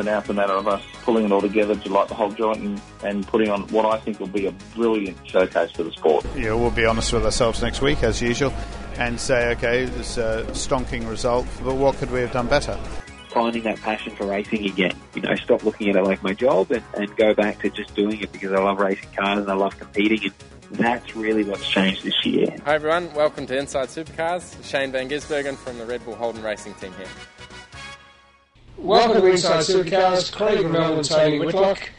[0.00, 2.30] so now it's a matter of us pulling it all together to light the whole
[2.30, 5.92] joint and, and putting on what I think will be a brilliant showcase for the
[5.92, 6.24] sport.
[6.34, 8.52] Yeah, we'll be honest with ourselves next week as usual
[8.96, 12.78] and say, okay, this a stonking result, but what could we have done better?
[13.28, 14.96] Finding that passion for racing again.
[15.14, 17.94] You know, stop looking at it like my job and, and go back to just
[17.94, 20.32] doing it because I love racing cars and I love competing
[20.70, 22.56] and that's really what's changed this year.
[22.64, 24.64] Hi everyone, welcome to Inside Supercars.
[24.64, 27.08] Shane Van Gisbergen from the Red Bull Holden Racing team here.
[28.80, 31.90] Welcome to Inside Supercars, Craig Melbourne, Tony Whitlock.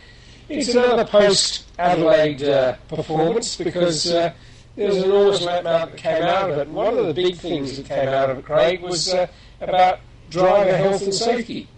[0.49, 4.33] It's another post Adelaide uh, performance because uh,
[4.75, 6.67] there was an enormous amount that came out of it.
[6.67, 9.27] And one of the big things that came out of it, Craig, was uh,
[9.61, 9.99] about
[10.31, 11.69] driver health and safety.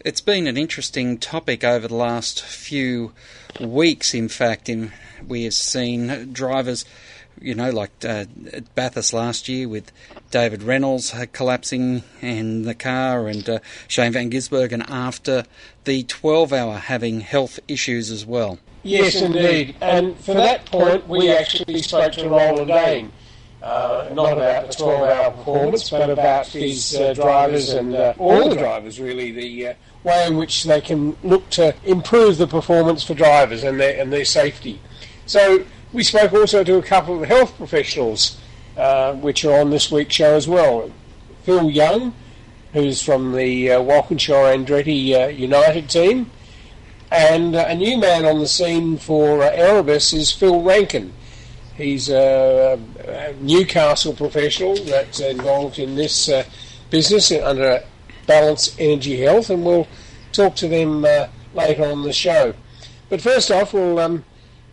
[0.00, 3.12] It's been an interesting topic over the last few
[3.58, 4.68] weeks, in fact.
[4.68, 4.92] In,
[5.26, 6.84] we have seen drivers
[7.40, 8.24] you know, like uh,
[8.74, 9.92] Bathurst last year with
[10.30, 15.44] David Reynolds uh, collapsing in the car and uh, Shane Van Gisbergen after
[15.84, 18.58] the 12 hour having health issues as well.
[18.82, 19.76] Yes, indeed.
[19.80, 23.12] And for that point, we actually spoke to Roland Dane.
[23.62, 28.50] Uh, not about the 12 hour performance, but about his uh, drivers and uh, all
[28.50, 33.02] the drivers, really, the uh, way in which they can look to improve the performance
[33.02, 34.78] for drivers and their, and their safety.
[35.24, 38.36] So, we spoke also to a couple of the health professionals,
[38.76, 40.90] uh, which are on this week's show as well.
[41.44, 42.12] Phil Young,
[42.72, 46.30] who's from the uh, Walkinshaw Andretti uh, United team,
[47.12, 51.12] and uh, a new man on the scene for uh, Erebus is Phil Rankin.
[51.76, 56.44] He's a, a Newcastle professional that's involved in this uh,
[56.90, 57.84] business under
[58.26, 59.86] Balance Energy Health, and we'll
[60.32, 61.02] talk to them
[61.54, 62.54] later on the show.
[63.08, 64.24] But first off, we'll um,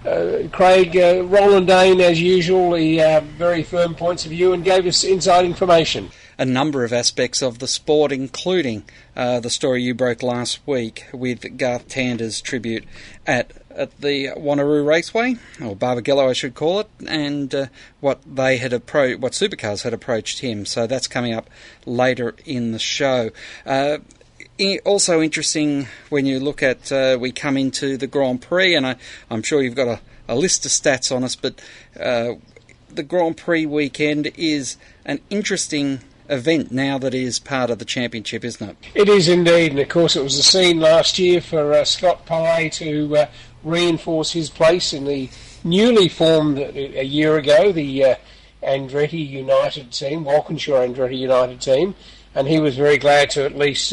[0.06, 4.64] uh, Craig, uh, Roland Dane, as usual, he uh, very firm points of view and
[4.64, 6.10] gave us inside information.
[6.38, 8.84] A number of aspects of the sport, including
[9.16, 12.86] uh, the story you broke last week with Garth Tander's tribute
[13.28, 17.66] at at the Wanneroo Raceway, or Barbagallo, I should call it, and uh,
[18.00, 20.66] what they had approached, what supercars had approached him.
[20.66, 21.50] So that's coming up
[21.86, 23.30] later in the show.
[23.66, 24.00] Uh,
[24.86, 28.96] also interesting when you look at uh, we come into the Grand Prix, and I,
[29.30, 31.62] am sure you've got a, a, list of stats on us, but
[32.00, 32.34] uh,
[32.90, 38.46] the Grand Prix weekend is an interesting event now that is part of the championship,
[38.46, 38.78] isn't it?
[38.94, 42.26] It is indeed, and of course it was a scene last year for uh, Scott
[42.26, 43.26] Pye to uh,
[43.64, 45.30] reinforce his place in the
[45.64, 48.16] newly formed uh, a year ago the uh,
[48.64, 51.96] Andretti United team, Walkinshaw Andretti United team,
[52.36, 53.92] and he was very glad to at least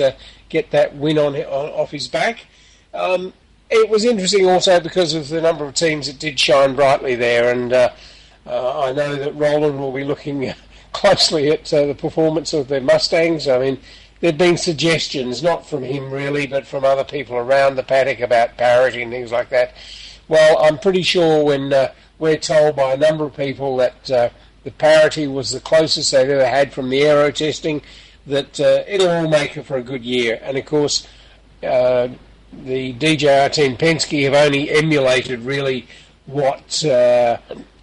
[0.49, 2.47] get that win on, on off his back.
[2.95, 3.33] Um,
[3.71, 7.53] it was interesting also because of the number of teams that did shine brightly there,
[7.53, 7.91] and uh,
[8.47, 10.53] uh, I know that Roland will be looking
[10.93, 13.47] closely at uh, the performance of their Mustangs.
[13.47, 13.79] I mean,
[14.21, 18.57] there've been suggestions, not from him really, but from other people around the paddock about
[18.57, 19.75] parity and things like that.
[20.29, 24.29] Well, I'm pretty sure when uh, we're told by a number of people that uh,
[24.65, 27.83] the parity was the closest they've ever had from the aero testing,
[28.29, 30.39] that uh, it'll all make it for a good year.
[30.43, 31.07] And of course,
[31.63, 32.09] uh,
[32.53, 35.87] the DJR team Penske have only emulated really
[36.27, 37.39] what uh,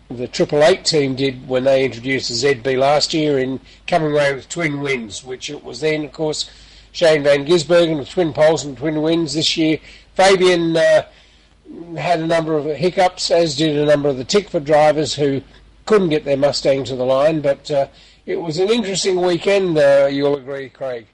[0.09, 4.33] the Triple Eight team did when they introduced the ZB last year in coming away
[4.33, 6.49] with twin wins, which it was then, of course,
[6.91, 9.79] Shane Van Gisbergen with twin poles and twin wins this year.
[10.13, 11.03] Fabian uh,
[11.97, 15.41] had a number of hiccups, as did a number of the Tickford drivers who
[15.85, 17.87] couldn't get their Mustang to the line, but uh,
[18.25, 21.07] it was an interesting weekend, uh, you'll agree, Craig.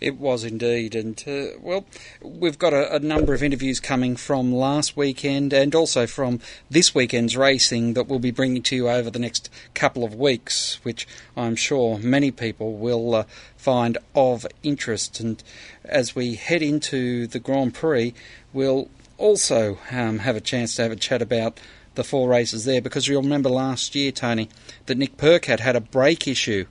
[0.00, 1.84] It was indeed, and uh, well,
[2.22, 6.94] we've got a, a, number of interviews coming from last weekend and also from this
[6.94, 11.06] weekend's racing that we'll be bringing to you over the next couple of weeks, which
[11.36, 13.24] I'm sure many people will uh,
[13.58, 15.20] find of interest.
[15.20, 15.42] And
[15.84, 18.14] as we head into the Grand Prix,
[18.54, 18.88] we'll
[19.18, 21.60] also um, have a chance to have a chat about
[22.00, 24.48] the four races there because you'll remember last year, Tony,
[24.86, 26.64] that Nick Percat had a brake issue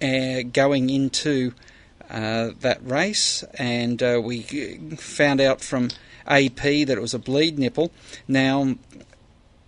[0.00, 1.52] uh, going into
[2.08, 4.42] uh, that race, and uh, we
[4.96, 5.88] found out from
[6.24, 7.90] AP that it was a bleed nipple.
[8.28, 8.76] Now,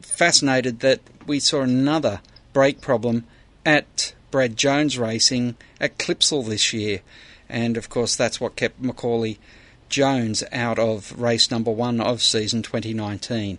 [0.00, 2.20] fascinated that we saw another
[2.52, 3.25] brake problem
[3.66, 7.00] at Brad Jones Racing at Clipsal this year,
[7.49, 9.40] and of course that's what kept Macaulay
[9.88, 13.58] Jones out of race number one of season 2019.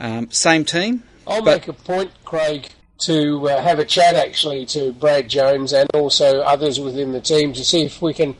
[0.00, 1.04] Um, same team.
[1.26, 2.70] I'll make a point, Craig,
[3.00, 7.52] to uh, have a chat actually to Brad Jones and also others within the team
[7.52, 8.34] to see if we can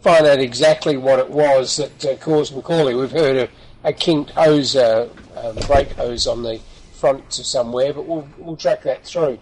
[0.00, 2.94] find out exactly what it was that uh, caused Macaulay.
[2.94, 3.50] We've heard of
[3.84, 6.58] a kinked hose, uh, um, brake hose on the
[6.94, 9.38] front to somewhere, but we'll, we'll track that through.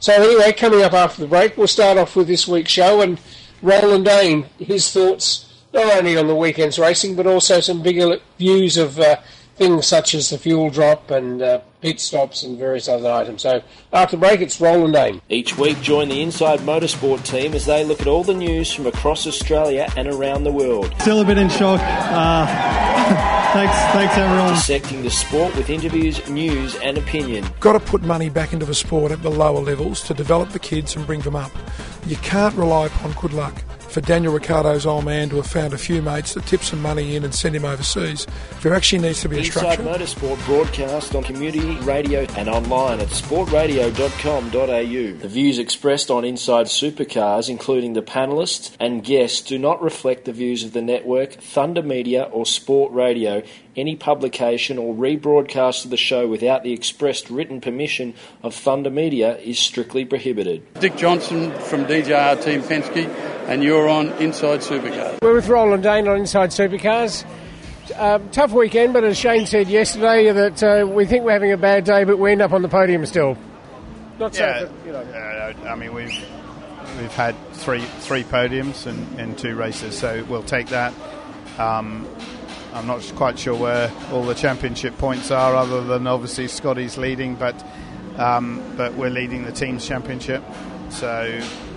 [0.00, 3.20] So anyway, coming up after the break, we'll start off with this week's show and
[3.62, 8.76] Roland Dane, his thoughts not only on the weekend's racing, but also some bigger views
[8.76, 9.16] of uh,
[9.60, 13.42] things such as the fuel drop and uh, pit stops and various other items.
[13.42, 13.62] So
[13.92, 15.20] after break, it's Roland Dane.
[15.28, 18.86] Each week, join the Inside Motorsport team as they look at all the news from
[18.86, 20.94] across Australia and around the world.
[21.00, 21.78] Still a bit in shock.
[21.78, 22.46] Uh,
[23.52, 24.54] thanks, thanks everyone.
[24.54, 27.44] Dissecting the sport with interviews, news, and opinion.
[27.60, 30.58] Got to put money back into the sport at the lower levels to develop the
[30.58, 31.52] kids and bring them up.
[32.06, 35.78] You can't rely upon good luck for Daniel Ricciardo's old man to have found a
[35.78, 38.24] few mates to tip some money in and send him overseas.
[38.62, 39.82] There actually needs to be a Inside structure.
[39.82, 45.18] Motorsport broadcast on community radio and online at sportradio.com.au.
[45.18, 50.32] The views expressed on Inside Supercars, including the panelists and guests, do not reflect the
[50.32, 53.42] views of the network, Thunder Media, or Sport Radio.
[53.76, 59.38] Any publication or rebroadcast of the show without the expressed written permission of Thunder Media
[59.38, 60.74] is strictly prohibited.
[60.74, 65.18] Dick Johnson from DJR Team Penske, and you're on Inside Supercars.
[65.20, 67.26] We're with Roland Dane on Inside Supercars.
[67.96, 71.56] Um, tough weekend, but as Shane said yesterday, that uh, we think we're having a
[71.56, 73.36] bad day, but we end up on the podium still.
[74.20, 75.00] Not so, Yeah, but, you know.
[75.00, 76.14] uh, I mean we've
[77.00, 80.94] we've had three three podiums and, in two races, so we'll take that.
[81.58, 82.06] Um,
[82.72, 87.34] I'm not quite sure where all the championship points are, other than obviously Scotty's leading,
[87.34, 87.60] but
[88.16, 90.44] um, but we're leading the team's championship,
[90.90, 91.69] so it's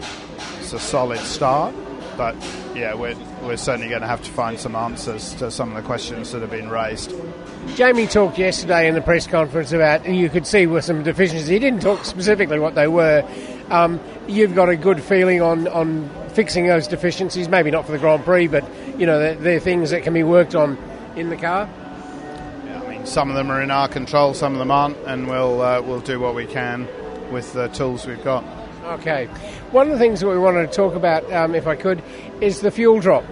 [0.74, 1.74] a solid start.
[2.18, 2.36] But
[2.76, 5.82] yeah, we're we're certainly going to have to find some answers to some of the
[5.82, 7.14] questions that have been raised.
[7.76, 11.48] Jamie talked yesterday in the press conference about and you could see were some deficiencies.
[11.48, 13.28] He didn't talk specifically what they were.
[13.70, 17.50] Um, you've got a good feeling on, on fixing those deficiencies.
[17.50, 18.64] Maybe not for the Grand Prix, but
[18.98, 20.78] you know they're, they're things that can be worked on
[21.16, 21.70] in the car.
[22.74, 25.62] I mean, some of them are in our control, some of them aren't, and we'll
[25.62, 26.88] uh, we'll do what we can
[27.32, 28.44] with the tools we've got.
[28.86, 29.26] Okay.
[29.72, 32.04] One of the things that we wanted to talk about, um, if I could,
[32.42, 33.24] is the fuel drop.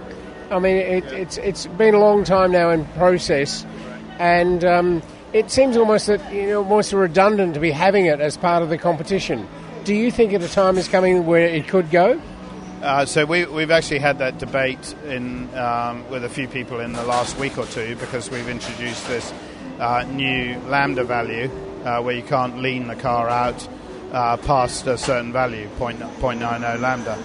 [0.50, 3.64] I mean, it, it's it's been a long time now in process,
[4.18, 5.02] and um,
[5.32, 8.68] it seems almost that you know almost redundant to be having it as part of
[8.68, 9.46] the competition.
[9.84, 12.20] Do you think at a time is coming where it could go?
[12.82, 16.92] Uh, so we, we've actually had that debate in um, with a few people in
[16.92, 19.32] the last week or two because we've introduced this
[19.78, 21.48] uh, new lambda value
[21.84, 23.68] uh, where you can't lean the car out
[24.12, 27.18] uh, past a certain value, point, 0.90 lambda.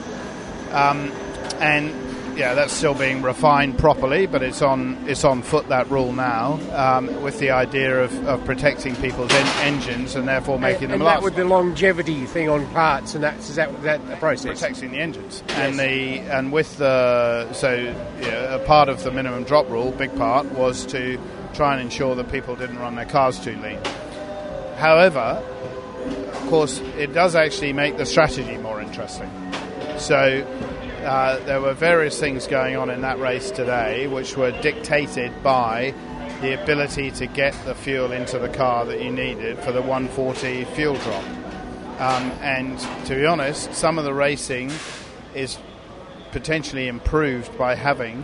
[0.72, 1.12] Um,
[1.60, 1.94] and
[2.38, 6.60] yeah, that's still being refined properly, but it's on it's on foot that rule now,
[6.74, 11.01] um, with the idea of, of protecting people's en- engines and therefore making and, them
[11.01, 11.22] and last.
[11.22, 14.60] that with the longevity thing on parts, and that's is that that the process?
[14.60, 17.74] protecting the engines and the and with the so
[18.22, 21.19] yeah, a part of the minimum drop rule, big part was to
[21.54, 23.80] try and ensure that people didn't run their cars too lean.
[24.78, 25.42] However,
[26.47, 29.31] course, it does actually make the strategy more interesting.
[29.97, 30.45] So.
[30.97, 35.94] Uh, there were various things going on in that race today which were dictated by
[36.41, 40.65] the ability to get the fuel into the car that you needed for the 140
[40.65, 41.23] fuel drop.
[41.99, 44.71] Um, and to be honest, some of the racing
[45.33, 45.57] is
[46.31, 48.23] potentially improved by having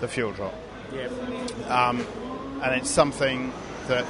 [0.00, 0.54] the fuel drop.
[1.66, 2.06] Um,
[2.62, 3.52] and it's something
[3.88, 4.06] that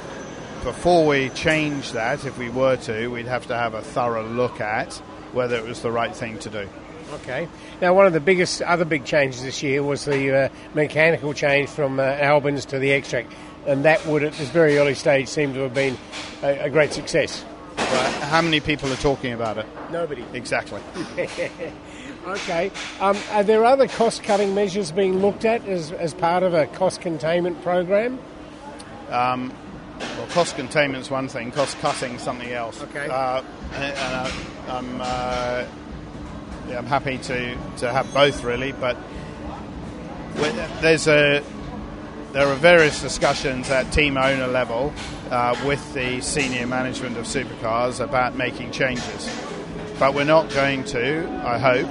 [0.63, 4.61] before we change that, if we were to, we'd have to have a thorough look
[4.61, 5.01] at
[5.33, 6.67] whether it was the right thing to do.
[7.13, 7.47] Okay.
[7.81, 11.69] Now, one of the biggest other big changes this year was the uh, mechanical change
[11.69, 13.25] from uh, Albins to the Xtrac,
[13.65, 15.97] and that would, at this very early stage, seem to have been
[16.41, 17.43] a, a great success.
[17.77, 18.13] Right?
[18.23, 19.65] How many people are talking about it?
[19.91, 20.23] Nobody.
[20.33, 20.81] Exactly.
[22.27, 22.71] okay.
[23.01, 27.01] Um, are there other cost-cutting measures being looked at as, as part of a cost
[27.01, 28.19] containment program?
[29.09, 29.53] Um,
[30.17, 32.81] well, cost containment is one thing, cost cutting something else.
[32.83, 33.07] Okay.
[33.09, 33.43] Uh,
[33.73, 34.31] and, uh,
[34.67, 35.65] I'm, uh,
[36.69, 38.97] yeah, I'm happy to, to have both really, but
[40.81, 41.43] there's a
[42.31, 44.93] there are various discussions at team owner level
[45.29, 49.29] uh, with the senior management of supercars about making changes.
[49.99, 51.89] But we're not going to, I hope,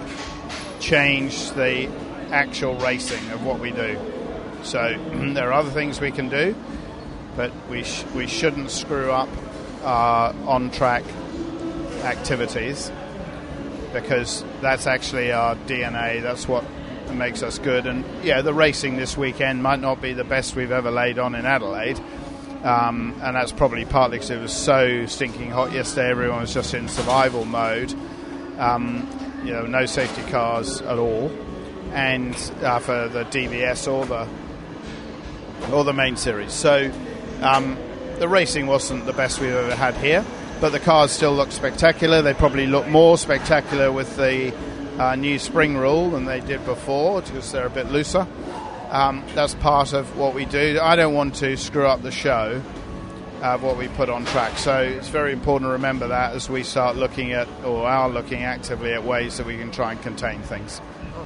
[0.80, 1.90] change the
[2.30, 3.98] actual racing of what we do.
[4.62, 4.98] So
[5.34, 6.54] there are other things we can do,
[7.40, 9.30] but we sh- we shouldn't screw up
[9.82, 11.02] our on track
[12.04, 12.92] activities
[13.94, 16.20] because that's actually our DNA.
[16.20, 16.64] That's what
[17.14, 17.86] makes us good.
[17.86, 21.34] And yeah, the racing this weekend might not be the best we've ever laid on
[21.34, 21.98] in Adelaide.
[22.62, 26.10] Um, and that's probably partly because it was so stinking hot yesterday.
[26.10, 27.94] Everyone was just in survival mode.
[28.58, 29.08] Um,
[29.46, 31.32] you know, no safety cars at all,
[31.92, 34.28] and uh, for the DVS or the
[35.72, 36.52] or the main series.
[36.52, 36.90] So
[37.42, 37.76] um,
[38.18, 40.24] the racing wasn't the best we've ever had here,
[40.60, 42.22] but the cars still look spectacular.
[42.22, 44.54] They probably look more spectacular with the
[44.98, 48.26] uh, new spring rule than they did before because they're a bit looser.
[48.90, 50.78] Um, that's part of what we do.
[50.82, 52.60] I don't want to screw up the show
[53.42, 54.58] of what we put on track.
[54.58, 58.42] So it's very important to remember that as we start looking at, or are looking
[58.42, 60.80] actively at ways that we can try and contain things.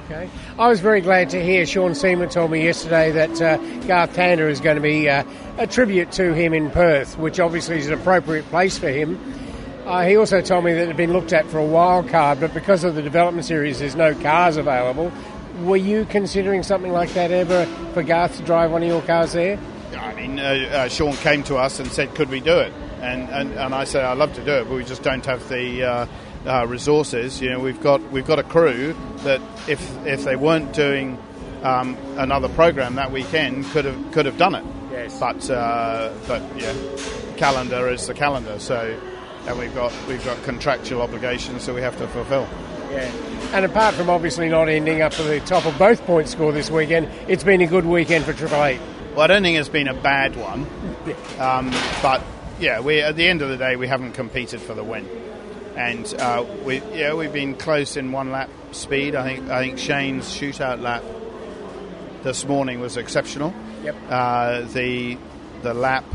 [0.05, 0.29] Okay.
[0.59, 3.57] I was very glad to hear Sean Seamer told me yesterday that uh,
[3.87, 5.23] Garth Tander is going to be uh,
[5.57, 9.19] a tribute to him in Perth, which obviously is an appropriate place for him.
[9.87, 12.39] Uh, he also told me that it had been looked at for a wild card,
[12.39, 15.11] but because of the development series, there's no cars available.
[15.61, 19.33] Were you considering something like that ever for Garth to drive one of your cars
[19.33, 19.57] there?
[19.97, 23.27] I mean, uh, uh, Sean came to us and said, "Could we do it?" And
[23.29, 26.07] and, and I said, "I'd love to do it, but we just don't have the
[26.45, 27.41] uh, resources.
[27.41, 31.17] You know, we've got we've got a crew that if if they weren't doing
[31.63, 34.65] um, another program that weekend, could have could have done it.
[34.91, 35.19] Yes.
[35.19, 36.73] But uh, but yeah,
[37.37, 38.59] calendar is the calendar.
[38.59, 38.97] So
[39.47, 42.47] and we've got we've got contractual obligations that we have to fulfil.
[42.91, 43.11] Yeah.
[43.53, 46.69] And apart from obviously not ending up at the top of both point score this
[46.69, 48.81] weekend, it's been a good weekend for Triple Eight.
[49.11, 50.61] Well, I don't think it's been a bad one,
[51.39, 51.71] um,
[52.01, 52.21] but
[52.59, 55.07] yeah, we at the end of the day we haven't competed for the win,
[55.75, 59.15] and uh, we yeah we've been close in one lap speed.
[59.15, 61.03] I think I think Shane's shootout lap
[62.23, 63.53] this morning was exceptional.
[63.83, 63.95] Yep.
[64.09, 65.17] Uh, the
[65.61, 66.05] the lap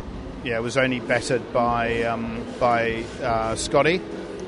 [0.45, 4.01] yeah was only bettered by um, by uh, Scotty.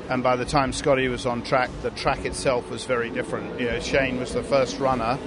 [0.09, 3.57] And by the time Scotty was on track, the track itself was very different.
[3.57, 5.17] You know, Shane was the first runner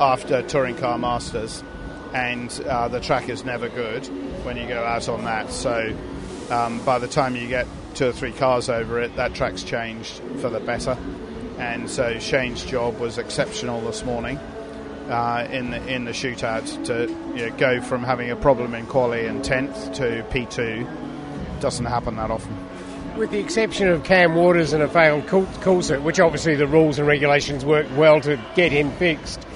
[0.00, 1.64] after Touring Car Masters,
[2.14, 4.06] and uh, the track is never good
[4.44, 5.50] when you go out on that.
[5.50, 5.94] So
[6.48, 10.20] um, by the time you get two or three cars over it, that track's changed
[10.40, 10.98] for the better.
[11.58, 14.38] And so Shane's job was exceptional this morning
[15.08, 17.08] uh, in the, in the shootout to
[17.38, 20.86] you know, go from having a problem in quali and tenth to P two.
[21.60, 22.52] Doesn't happen that often.
[23.16, 25.30] With the exception of Cam Waters and a failed
[25.84, 29.46] suit, which obviously the rules and regulations worked well to get him fixed,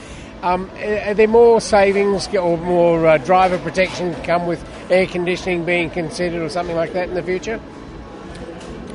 [0.42, 5.90] um, are there more savings or more uh, driver protection come with air conditioning being
[5.90, 7.60] considered or something like that in the future?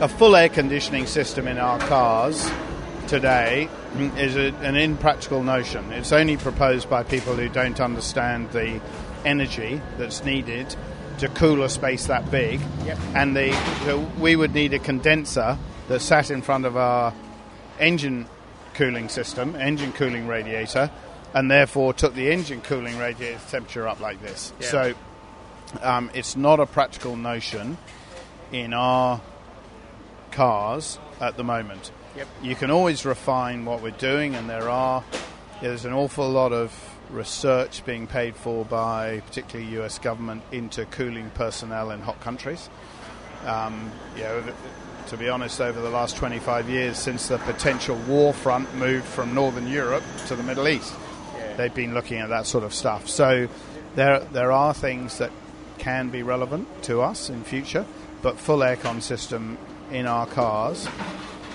[0.04, 2.52] A full air conditioning system in our cars
[3.08, 3.70] today
[4.18, 5.94] is a, an impractical notion.
[5.94, 8.82] It's only proposed by people who don't understand the
[9.24, 10.76] energy that's needed
[11.20, 12.60] to cool a space that big.
[12.84, 12.98] Yep.
[13.16, 15.58] And the, we would need a condenser
[15.88, 17.14] that sat in front of our
[17.80, 18.26] engine
[18.74, 20.92] cooling system, engine cooling radiator,
[21.34, 24.52] and therefore took the engine cooling radiator temperature up like this.
[24.60, 24.68] Yeah.
[24.68, 24.94] So
[25.82, 27.78] um, it's not a practical notion
[28.52, 29.22] in our
[30.34, 31.92] cars at the moment.
[32.16, 32.28] Yep.
[32.42, 35.04] You can always refine what we're doing, and there are
[35.62, 36.74] there's an awful lot of
[37.10, 42.70] research being paid for by particularly US government into cooling personnel in hot countries.
[43.46, 44.44] Um, you know,
[45.08, 49.34] to be honest, over the last 25 years, since the potential war front moved from
[49.34, 50.94] Northern Europe to the Middle East,
[51.58, 53.08] they've been looking at that sort of stuff.
[53.10, 53.48] So
[53.96, 55.32] there, there are things that
[55.78, 57.86] can be relevant to us in future,
[58.22, 59.58] but full aircon system
[59.94, 60.88] in our cars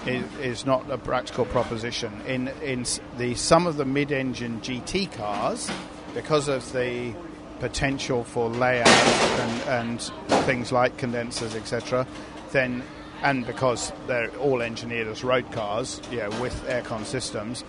[0.06, 2.20] is, is not a practical proposition.
[2.26, 2.86] In in
[3.18, 5.70] the some of the mid-engine GT cars,
[6.14, 7.14] because of the
[7.58, 10.00] potential for layout and, and
[10.44, 12.06] things like condensers, etc.,
[12.52, 12.82] then
[13.22, 17.64] and because they're all engineered as road cars, yeah, with aircon systems,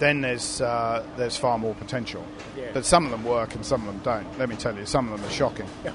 [0.00, 2.24] then there's uh, there's far more potential.
[2.56, 2.70] Yeah.
[2.74, 4.38] But some of them work and some of them don't.
[4.38, 5.68] Let me tell you, some of them are shocking.
[5.84, 5.92] Yeah.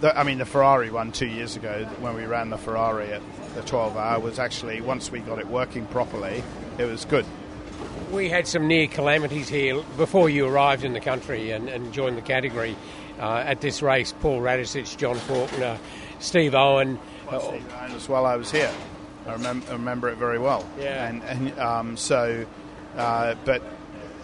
[0.00, 3.22] The, I mean, the Ferrari one two years ago when we ran the Ferrari at
[3.54, 6.42] the 12 hour was actually once we got it working properly,
[6.78, 7.26] it was good.
[8.12, 12.16] We had some near calamities here before you arrived in the country and, and joined
[12.16, 12.76] the category
[13.18, 14.14] uh, at this race.
[14.20, 15.78] Paul Radisich, John Faulkner,
[16.20, 16.98] Steve Owen.
[17.30, 18.24] Well, Steve Owen as well.
[18.24, 18.72] I was here.
[19.26, 20.66] I remember, I remember it very well.
[20.78, 21.08] Yeah.
[21.08, 22.46] And, and um, so,
[22.96, 23.62] uh, but,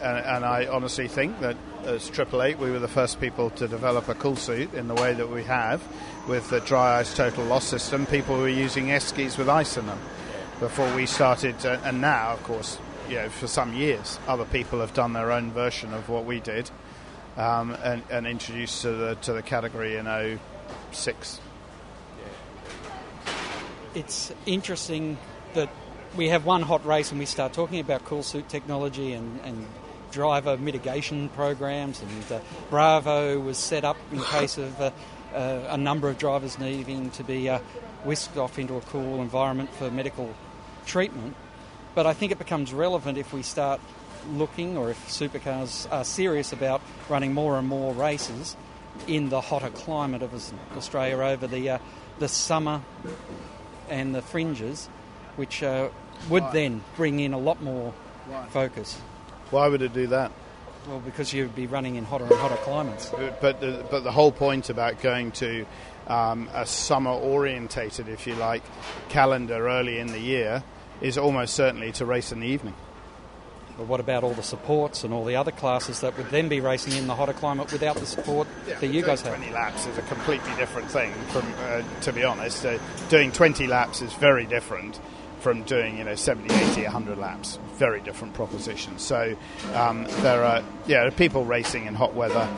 [0.03, 3.69] and, and I honestly think that as Triple Eight, we were the first people to
[3.69, 5.83] develop a cool suit in the way that we have,
[6.29, 8.07] with the dry ice total loss system.
[8.07, 9.99] People were using Eskies with ice in them
[10.61, 14.81] before we started, uh, and now, of course, you know, for some years, other people
[14.81, 16.71] have done their own version of what we did,
[17.37, 20.39] um, and, and introduced to the to the category in
[20.93, 21.41] 06.
[23.95, 25.17] it's interesting
[25.55, 25.69] that
[26.17, 29.67] we have one hot race and we start talking about cool suit technology and, and
[30.15, 32.39] driver mitigation programs and uh,
[32.71, 34.93] Bravo was set up in case of uh,
[35.35, 37.59] uh, a number of drivers needing to be uh,
[38.05, 40.33] whisked off into a cool environment for medical
[40.87, 41.35] treatment.
[41.97, 43.81] But I think it becomes relevant if we start
[44.31, 48.57] looking or if supercars are serious about running more and more races
[49.09, 50.33] in the hotter climate of
[50.77, 51.79] Australia over the, uh,
[52.21, 52.83] the summer
[53.91, 54.87] and the fringes,
[55.35, 55.89] which uh,
[56.29, 57.93] would then bring in a lot more
[58.51, 58.97] focus.
[59.55, 60.33] Why would it do that?
[60.89, 63.11] Well, because you'd be running in hotter and hotter climates.
[63.41, 65.65] But the, but the whole point about going to
[66.09, 68.65] um, a summer orientated, if you like,
[69.11, 70.65] calendar early in the year
[71.01, 72.75] is almost certainly to race in the evening.
[73.77, 76.59] But what about all the supports and all the other classes that would then be
[76.59, 79.37] racing in the hotter climate without the support Yeah, that you guys have?
[79.37, 81.13] 20 laps is a completely different thing.
[81.29, 85.01] From uh, to be honest, uh, doing 20 laps is very different
[85.45, 87.59] from doing you know 70, 80, 100 laps.
[87.75, 88.99] Very different proposition.
[88.99, 89.37] So
[89.75, 92.49] um, there are yeah people racing in hot weather.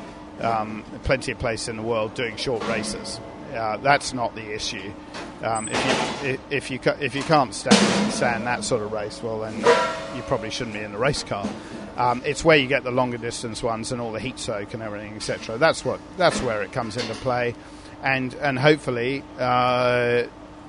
[0.40, 3.18] Um, plenty of places in the world doing short races.
[3.52, 4.92] Uh, that's not the issue.
[5.42, 9.40] Um, if you if you if you can't stand stand that sort of race, well
[9.40, 9.58] then
[10.14, 11.48] you probably shouldn't be in the race car.
[11.96, 14.82] Um, it's where you get the longer distance ones and all the heat soak and
[14.82, 15.58] everything, etc.
[15.58, 17.56] That's what that's where it comes into play,
[18.02, 20.24] and and hopefully, uh,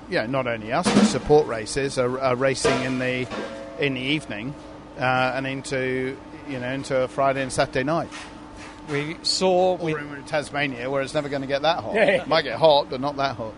[0.09, 3.27] you know, not only us but support races are, are racing in the
[3.79, 4.53] in the evening
[4.97, 8.09] uh, and into you know into a Friday and Saturday night.
[8.89, 11.95] We saw Or with in Tasmania where it's never going to get that hot.
[11.95, 12.23] Yeah.
[12.25, 13.53] Might get hot, but not that hot.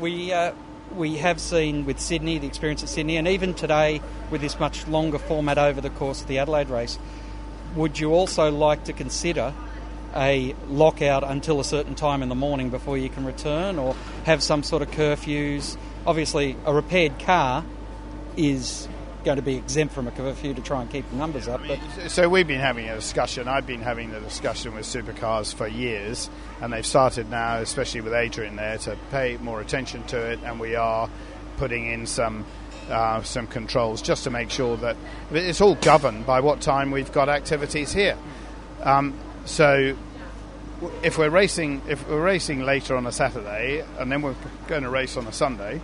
[0.00, 0.52] we uh,
[0.94, 4.86] we have seen with Sydney the experience at Sydney, and even today with this much
[4.88, 6.98] longer format over the course of the Adelaide race.
[7.76, 9.52] Would you also like to consider
[10.14, 14.42] a lockout until a certain time in the morning before you can return, or have
[14.42, 15.76] some sort of curfews?
[16.06, 17.64] Obviously, a repaired car
[18.36, 18.88] is
[19.24, 21.78] going to be exempt from a curfew to try and keep the numbers up, but
[22.08, 23.48] So we've been having a discussion.
[23.48, 26.30] I've been having the discussion with supercars for years,
[26.62, 30.38] and they've started now, especially with Adrian there, to pay more attention to it.
[30.44, 31.10] And we are
[31.56, 32.46] putting in some
[32.88, 34.96] uh, some controls just to make sure that
[35.30, 38.16] it's all governed by what time we've got activities here.
[38.82, 39.96] Um, so
[41.02, 44.90] if we're racing, if we're racing later on a Saturday, and then we're going to
[44.90, 45.80] race on a Sunday,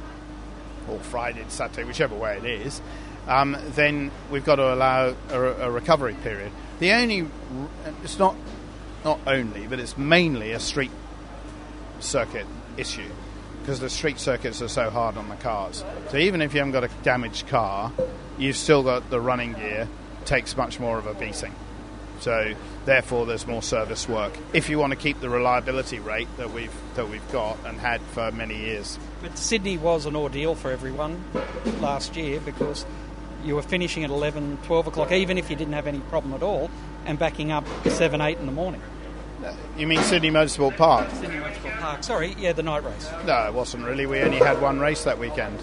[0.88, 2.80] or Friday, Saturday, whichever way it is,
[3.26, 6.52] um, then we've got to allow a, a recovery period.
[6.78, 7.26] The only,
[8.02, 8.36] it's not,
[9.04, 10.90] not only, but it's mainly a street
[12.00, 13.10] circuit issue
[13.60, 15.82] because the street circuits are so hard on the cars.
[16.10, 17.90] So even if you haven't got a damaged car,
[18.36, 19.88] you've still got the running gear
[20.26, 21.54] takes much more of a beating.
[22.24, 22.54] So
[22.86, 26.72] therefore, there's more service work if you want to keep the reliability rate that we've
[26.94, 28.98] that we've got and had for many years.
[29.20, 31.22] But Sydney was an ordeal for everyone
[31.82, 32.86] last year because
[33.44, 36.42] you were finishing at 11, 12 o'clock, even if you didn't have any problem at
[36.42, 36.70] all,
[37.04, 38.80] and backing up 7, 8 in the morning.
[39.44, 41.10] Uh, you mean Sydney Motorsport Park?
[41.10, 42.04] Sydney Motorsport Park.
[42.04, 43.10] Sorry, yeah, the night race.
[43.26, 44.06] No, it wasn't really.
[44.06, 45.58] We only had one race that weekend.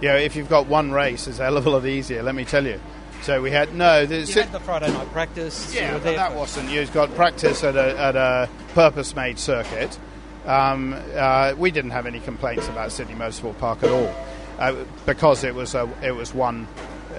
[0.00, 2.34] You know, if you've got one race, it's a hell of a lot easier, let
[2.34, 2.80] me tell you.
[3.22, 4.04] So we had no.
[4.04, 5.72] The, You had the Friday night practice.
[5.74, 6.70] yeah, but that wasn't.
[6.70, 9.96] You've got practice at a, at a purpose-made circuit.
[10.44, 14.12] Um, uh, we didn't have any complaints about Sydney Motorsport Park at all
[14.58, 16.66] uh, because it was a, it was one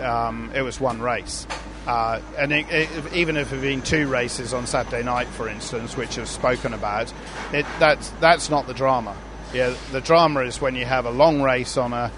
[0.02, 1.48] um, it was one race.
[1.88, 5.50] Uh, and it, it, even if it had been two races on Saturday night, for
[5.50, 7.14] instance, which are spoken about,
[7.52, 9.16] it, that's that's not the drama.
[9.54, 12.12] Yeah, the drama is when you have a long race on a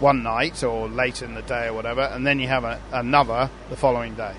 [0.00, 3.48] one night or late in the day or whatever, and then you have a, another
[3.68, 4.34] the following day.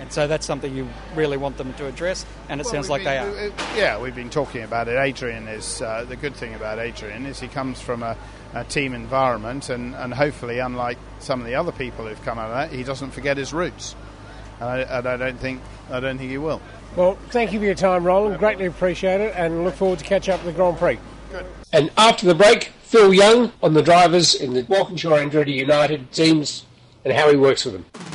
[0.00, 2.90] And so that's something you really want them to address, and it Well, sounds we've
[2.90, 3.26] like they are.
[3.30, 4.96] we- we- Yeah, we've been talking about it.
[4.96, 8.16] Adrian is uh, the good thing about Adrian is he comes from a,
[8.54, 12.50] a team environment, and, and hopefully, unlike some of the other people who've come out
[12.50, 13.96] of that, he doesn't forget his roots.
[14.60, 16.60] And I, and I don't think I don't think he will.
[16.96, 18.38] Well, thank you for your time, Roland.
[18.38, 20.98] Greatly appreciate it, and look forward to catch up with the Grand Prix.
[21.30, 21.46] Good.
[21.72, 26.64] And after the break, Phil Young on the drivers in the Walkinshaw Andretti United teams
[27.04, 28.07] and how he works with them.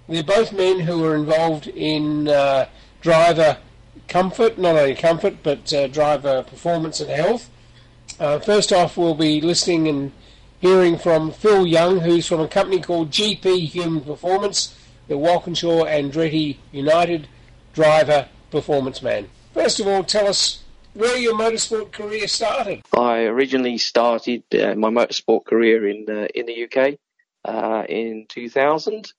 [0.07, 2.67] they're both men who are involved in uh,
[3.01, 3.57] driver
[4.07, 7.49] comfort, not only comfort, but uh, driver performance and health.
[8.19, 10.11] Uh, first off, we'll be listening and
[10.59, 14.75] hearing from Phil Young, who's from a company called GP Human Performance,
[15.07, 17.27] the Walkinshaw Andretti United
[17.73, 19.29] driver performance man.
[19.53, 22.81] First of all, tell us where your motorsport career started?
[22.97, 26.97] I originally started uh, my motorsport career in uh, in the UK
[27.45, 29.11] uh, in 2000,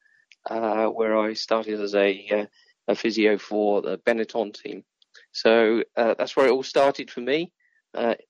[0.51, 2.47] uh, where I started as a uh,
[2.89, 4.85] a physio for the Benetton team.
[5.33, 7.53] So uh, that's where it all started for me.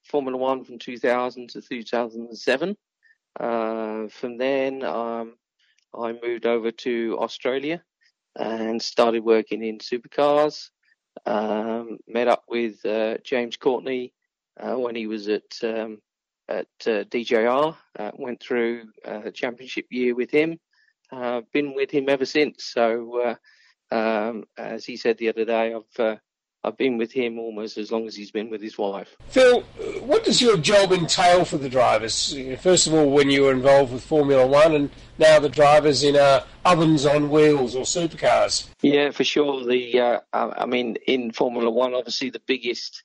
[0.04, 2.76] Formula One from 2000 to 2007.
[3.38, 5.34] from then, um,
[5.96, 7.82] I moved over to Australia
[8.36, 10.70] and started working in supercars.
[11.26, 14.12] Um, met up with uh, James Courtney
[14.58, 16.00] uh, when he was at um,
[16.48, 17.76] at uh, DJR.
[17.98, 20.58] Uh, went through uh, championship year with him.
[21.10, 22.64] Uh, been with him ever since.
[22.64, 23.36] So,
[23.90, 26.18] um, as he said the other day, I've
[26.64, 29.16] I've been with him almost as long as he's been with his wife.
[29.28, 29.60] Phil,
[30.00, 32.36] what does your job entail for the drivers?
[32.60, 36.16] First of all, when you were involved with Formula One, and now the drivers in
[36.16, 38.68] uh, ovens on wheels or supercars.
[38.82, 39.64] Yeah, for sure.
[39.64, 43.04] The uh, I mean, in Formula One, obviously the biggest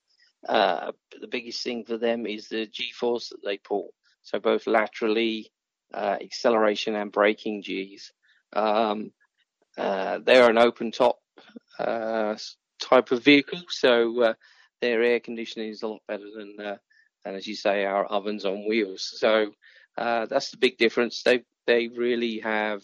[0.50, 0.91] uh,
[1.22, 3.93] the biggest thing for them is the G-force that they pull.
[4.24, 5.52] So both laterally,
[5.93, 8.12] uh, acceleration and braking G's.
[8.52, 9.12] Um,
[9.77, 11.19] uh, they're an open top
[11.79, 12.36] uh,
[12.79, 14.33] type of vehicle, so uh,
[14.81, 16.77] their air conditioning is a lot better than, uh,
[17.23, 19.12] than as you say, our ovens on wheels.
[19.17, 19.51] So
[19.97, 21.23] uh, that's the big difference.
[21.23, 22.81] They they really have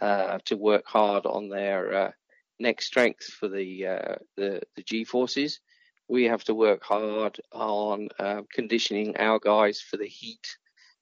[0.00, 2.14] uh, to work hard on their
[2.60, 5.60] neck strength for the uh, the, the G forces.
[6.08, 8.08] We have to work hard on
[8.52, 10.56] conditioning our guys for the heat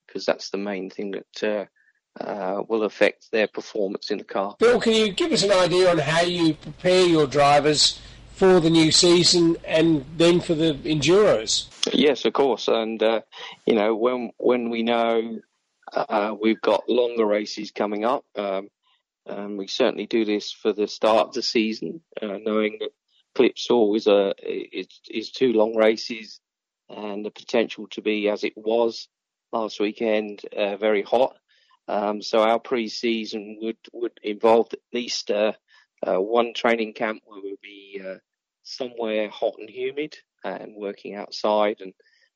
[0.06, 1.68] because that's the main thing that
[2.18, 4.56] uh, will affect their performance in the car.
[4.58, 8.00] Bill, can you give us an idea on how you prepare your drivers
[8.40, 11.68] for the new season and then for the enduros.
[11.92, 13.20] Yes, of course, and uh,
[13.66, 15.40] you know when when we know
[15.92, 18.68] uh, we've got longer races coming up, um,
[19.26, 22.92] and we certainly do this for the start of the season, uh, knowing that
[23.36, 26.40] Clipsal is a is, is two long races
[26.88, 29.06] and the potential to be as it was
[29.52, 31.36] last weekend, uh, very hot.
[31.90, 35.54] Um, so our pre-season would would involve at least uh,
[36.06, 38.18] uh, one training camp where we'll be uh,
[38.62, 41.92] somewhere hot and humid and working outside and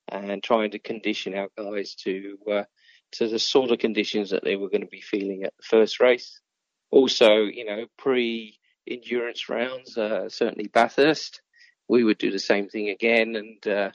[0.09, 2.64] and trying to condition our guys to uh,
[3.12, 6.01] to the sort of conditions that they were going to be feeling at the first
[6.01, 6.40] race.
[6.90, 11.43] Also, you know, pre endurance rounds, uh, certainly Bathurst,
[11.88, 13.90] we would do the same thing again, and uh,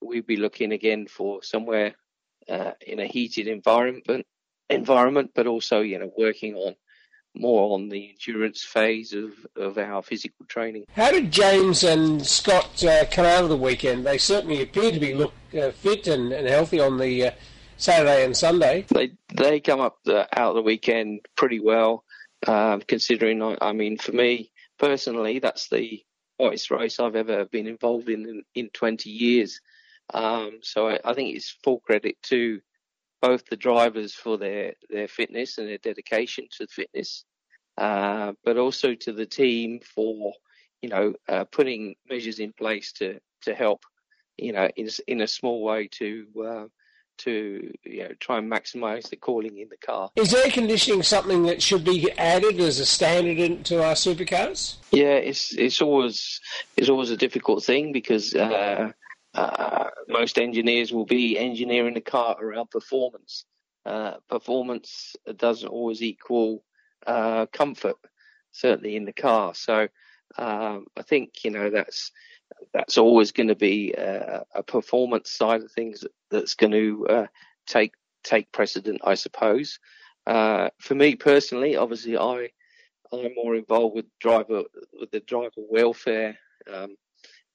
[0.00, 1.96] we'd be looking again for somewhere
[2.48, 4.26] in a heated environment,
[4.72, 6.74] environment, but also you know working on
[7.34, 10.84] more on the endurance phase of, of our physical training.
[10.94, 14.04] How did James and Scott uh, come out of the weekend?
[14.04, 17.30] They certainly appear to be look uh, fit and, and healthy on the uh,
[17.76, 18.84] Saturday and Sunday.
[18.88, 22.04] They they come up the, out of the weekend pretty well,
[22.46, 23.42] um, considering.
[23.60, 26.02] I mean, for me personally, that's the
[26.38, 29.60] hottest race I've ever been involved in in, in 20 years.
[30.12, 32.60] Um, so I, I think it's full credit to
[33.22, 37.24] both the drivers for their, their fitness and their dedication to fitness,
[37.78, 40.34] uh, but also to the team for,
[40.82, 43.84] you know, uh, putting measures in place to, to help,
[44.36, 46.64] you know, in, in a small way to, uh,
[47.18, 50.10] to you know, try and maximise the cooling in the car.
[50.16, 54.76] Is air conditioning something that should be added as a standard into our supercars?
[54.90, 56.40] Yeah, it's it's always
[56.76, 58.90] it's always a difficult thing because uh,
[59.34, 63.44] uh, most engineers will be engineering the car around performance.
[63.84, 66.62] Uh, performance doesn't always equal
[67.06, 67.96] uh, comfort,
[68.52, 69.54] certainly in the car.
[69.54, 69.88] So
[70.38, 72.12] um, I think you know that's
[72.72, 77.26] that's always going to be a, a, performance side of things that's going to uh,
[77.66, 79.78] take take precedent, I suppose.
[80.26, 82.50] Uh, for me personally, obviously, I
[83.12, 84.62] I'm more involved with driver
[84.98, 86.38] with the driver welfare
[86.72, 86.96] um,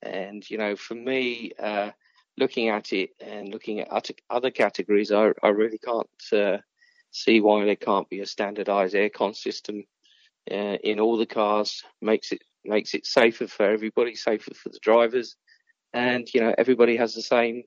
[0.01, 1.91] and, you know, for me, uh,
[2.38, 6.57] looking at it and looking at other categories, I, I really can't uh,
[7.12, 9.83] see why there can't be a standardized aircon system
[10.51, 11.83] uh, in all the cars.
[12.01, 15.36] Makes it makes it safer for everybody, safer for the drivers,
[15.93, 17.63] and you know everybody has the same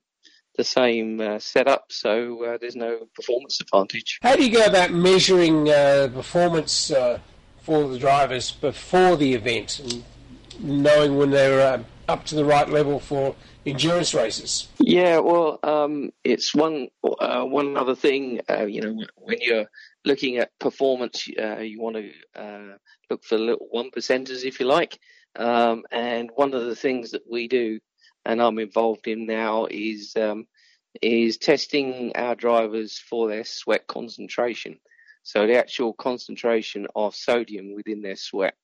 [0.57, 4.19] the same uh, setup, so uh, there's no performance advantage.
[4.21, 7.21] How do you go about measuring uh, performance uh,
[7.63, 10.05] for the drivers before the event, and
[10.59, 14.69] knowing when they're up to the right level for endurance races?
[14.79, 18.41] Yeah, well, um, it's one uh, one other thing.
[18.51, 19.67] Uh, you know, when you're
[20.05, 22.77] looking at performance, uh, you want to uh,
[23.09, 24.99] look for little one percenters, if you like.
[25.37, 27.79] Um, and one of the things that we do,
[28.25, 30.47] and I'm involved in now, is um,
[31.01, 34.81] is testing our drivers for their sweat concentration.
[35.23, 38.55] So the actual concentration of sodium within their sweat.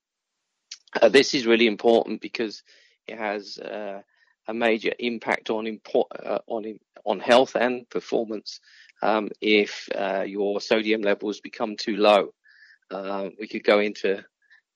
[1.01, 2.63] Uh, this is really important because
[3.07, 4.01] it has uh,
[4.47, 8.59] a major impact on impo- uh, on on health and performance
[9.01, 12.33] um, if uh, your sodium levels become too low.
[12.91, 14.23] Uh, we could go into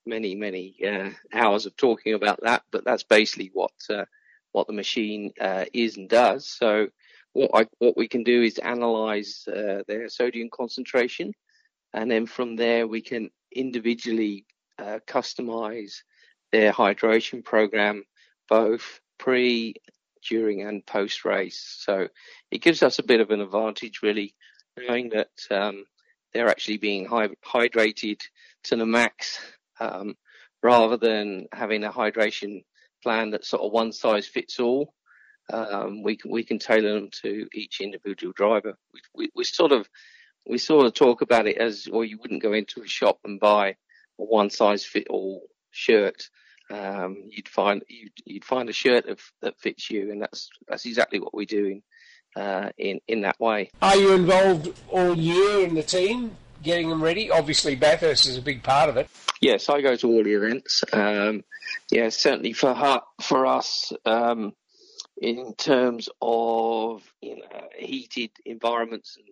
[0.06, 4.04] many many uh, hours of talking about that, but that's basically what uh,
[4.52, 5.32] what the machine
[5.72, 6.46] is and does.
[6.46, 6.88] So
[7.32, 11.32] what I, what we can do is analyze their sodium concentration,
[11.94, 14.44] and then from there we can individually
[15.06, 16.02] customize
[16.50, 18.04] their hydration program
[18.48, 19.74] both pre,
[20.28, 21.76] during, and post race.
[21.80, 22.08] So
[22.50, 24.34] it gives us a bit of an advantage, really,
[24.76, 25.84] knowing that um,
[26.32, 28.20] they're actually being hydrated
[28.64, 29.38] to the max
[29.80, 30.14] um,
[30.62, 32.64] rather than having a hydration
[33.02, 34.94] plan that's sort of one size fits all.
[35.52, 38.74] Um, we can we can tailor them to each individual driver.
[38.94, 39.88] We, we, we, sort of
[40.48, 43.40] we sort of talk about it as, well, you wouldn't go into a shop and
[43.40, 46.28] buy a one size fit all shirt
[46.70, 50.86] um, you'd find you'd, you'd, find a shirt of, that fits you, and that's that's
[50.86, 51.82] exactly what we're doing
[52.36, 53.70] uh, in in that way.
[53.80, 57.30] Are you involved all year in the team, getting them ready?
[57.30, 59.08] Obviously, Bathurst is a big part of it.
[59.40, 60.84] Yes, I go to all the events.
[60.92, 61.44] Um,
[61.90, 63.92] yeah, certainly for her, for us.
[64.04, 64.54] Um,
[65.20, 69.28] in terms of you know, heated environments and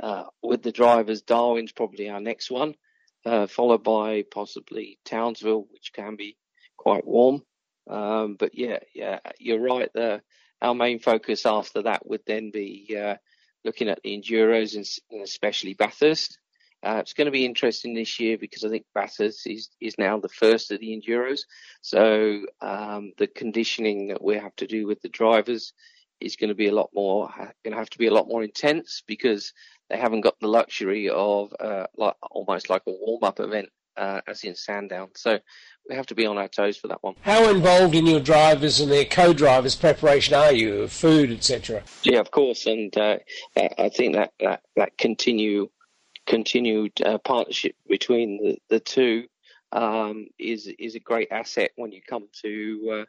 [0.00, 2.74] uh, with the drivers, Darwin's probably our next one,
[3.26, 6.36] uh, followed by possibly Townsville, which can be
[6.82, 7.42] quite warm.
[7.88, 9.90] Um, but yeah, yeah, you're right.
[9.94, 10.22] The,
[10.60, 13.16] our main focus after that would then be uh,
[13.64, 16.38] looking at the enduros and, especially Bathurst.
[16.84, 20.18] Uh, it's going to be interesting this year because I think Bathurst is, is now
[20.18, 21.42] the first of the enduros.
[21.80, 25.72] So um, the conditioning that we have to do with the drivers
[26.20, 27.28] is going to be a lot more,
[27.64, 29.52] going to have to be a lot more intense because
[29.90, 34.20] they haven't got the luxury of uh, like almost like a warm up event uh,
[34.26, 35.10] as in Sandown.
[35.14, 35.38] So
[35.88, 37.14] we have to be on our toes for that one.
[37.22, 41.82] How involved in your drivers and their co-drivers' preparation are you food, etc.?
[42.04, 43.18] Yeah, of course, and uh,
[43.56, 45.68] I think that that, that continue
[46.26, 49.26] continued uh, partnership between the, the two
[49.72, 53.04] um, is is a great asset when you come to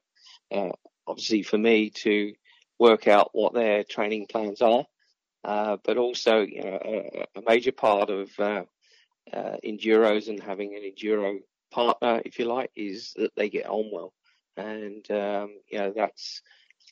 [0.52, 0.72] uh, uh
[1.06, 2.34] obviously for me to
[2.80, 4.86] work out what their training plans are,
[5.44, 8.30] uh, but also you know a, a major part of
[9.32, 11.40] uh, enduros and having an enduro
[11.72, 14.14] partner, if you like, is that they get on well,
[14.58, 16.42] and um, you know that's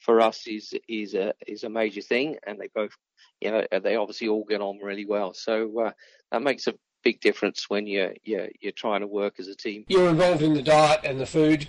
[0.02, 2.96] for us is is a is a major thing, and they both,
[3.40, 5.34] you know, they obviously all get on really well.
[5.34, 5.92] So uh,
[6.32, 9.86] that makes a big difference when you're you're you're trying to work as a team.
[9.88, 11.68] You're involved in the diet and the food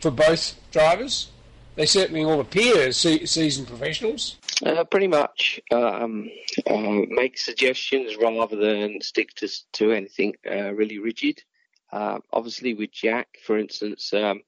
[0.00, 1.30] for both drivers.
[1.76, 4.36] They certainly all appear as seasoned professionals.
[4.64, 6.30] Uh, pretty much um,
[6.66, 11.42] uh, make suggestions rather than stick to to anything uh, really rigid.
[11.92, 14.40] Uh, obviously, with Jack, for instance, um,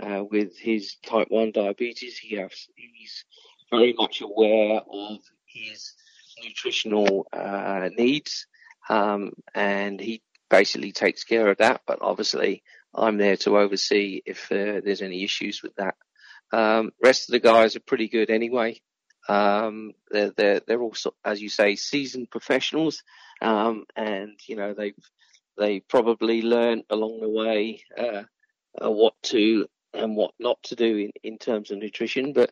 [0.00, 3.24] uh, with his type 1 diabetes, he has, he's
[3.70, 5.94] very much aware of his
[6.44, 8.46] nutritional uh, needs
[8.88, 11.82] um, and he basically takes care of that.
[11.86, 12.62] But obviously,
[12.94, 15.94] I'm there to oversee if there's any issues with that.
[16.52, 18.80] Um, rest of the guys are pretty good anyway.
[19.28, 23.02] Um, they're, they're, they're also, as you say, seasoned professionals.
[23.40, 24.94] Um, and, you know, they've,
[25.58, 28.22] they probably learn along the way uh,
[28.82, 32.32] uh, what to and what not to do in, in terms of nutrition.
[32.32, 32.50] But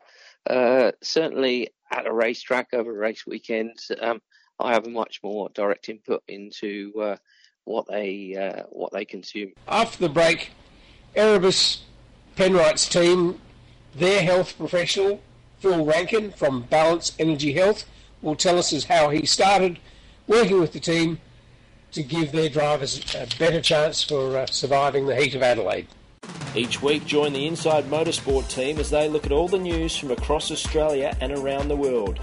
[0.49, 4.21] uh, certainly at a racetrack over race weekends, um,
[4.59, 7.17] I have a much more direct input into uh,
[7.65, 9.53] what they uh, what they consume.
[9.67, 10.51] After the break,
[11.15, 11.83] Erebus
[12.37, 13.41] Penrite's team,
[13.95, 15.21] their health professional
[15.61, 17.85] Phil Rankin from Balance Energy Health
[18.23, 19.79] will tell us how he started
[20.27, 21.21] working with the team
[21.93, 25.87] to give their drivers a better chance for uh, surviving the heat of Adelaide.
[26.55, 30.11] Each week, join the Inside Motorsport team as they look at all the news from
[30.11, 32.21] across Australia and around the world.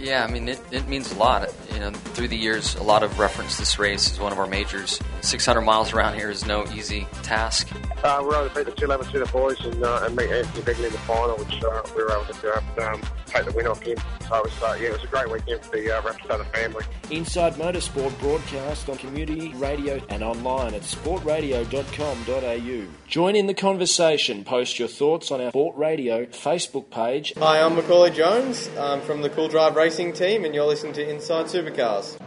[0.00, 1.52] Yeah, I mean, it, it means a lot.
[1.72, 4.46] You know, through the years, a lot of reference this race as one of our
[4.46, 5.00] majors.
[5.20, 7.68] 600 miles around here is no easy task.
[8.04, 10.62] Uh, we were able to beat the 211 the boys and, uh, and meet Anthony
[10.62, 13.82] Begley in the final, which uh, we were able to um, take the win off
[13.82, 13.98] him.
[14.28, 16.84] So it was, uh, yeah, it was a great weekend for the uh, Raptor family.
[17.10, 22.86] Inside Motorsport broadcast on community radio and online at sportradio.com.au.
[23.08, 24.44] Join in the conversation.
[24.44, 27.32] Post your thoughts on our Sport Radio Facebook page.
[27.38, 31.08] Hi, I'm Macaulay Jones I'm from the Cool Drive Racing team, and you're listening to
[31.08, 32.20] Inside Supercars.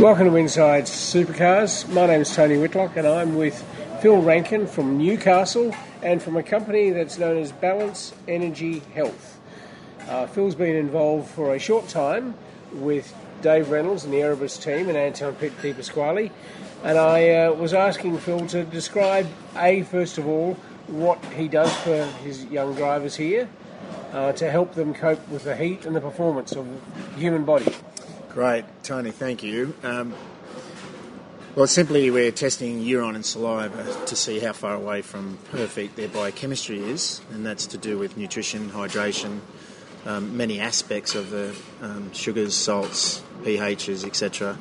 [0.00, 1.88] Welcome to Inside Supercars.
[1.94, 3.62] My name is Tony Whitlock, and I'm with
[4.02, 5.72] Phil Rankin from Newcastle
[6.02, 9.40] and from a company that's known as Balance Energy Health.
[10.08, 12.34] Uh, Phil's been involved for a short time
[12.72, 16.32] with Dave Reynolds and the Erebus team and Anton De Pasquale.
[16.82, 20.54] And I uh, was asking Phil to describe, A, first of all,
[20.88, 23.48] what he does for his young drivers here,
[24.14, 27.74] uh, to help them cope with the heat and the performance of the human body?
[28.30, 29.74] Great, Tony, thank you.
[29.82, 30.14] Um,
[31.56, 36.08] well, simply we're testing urine and saliva to see how far away from perfect their
[36.08, 39.40] biochemistry is, and that's to do with nutrition, hydration,
[40.04, 44.58] um, many aspects of the um, sugars, salts, pHs, etc.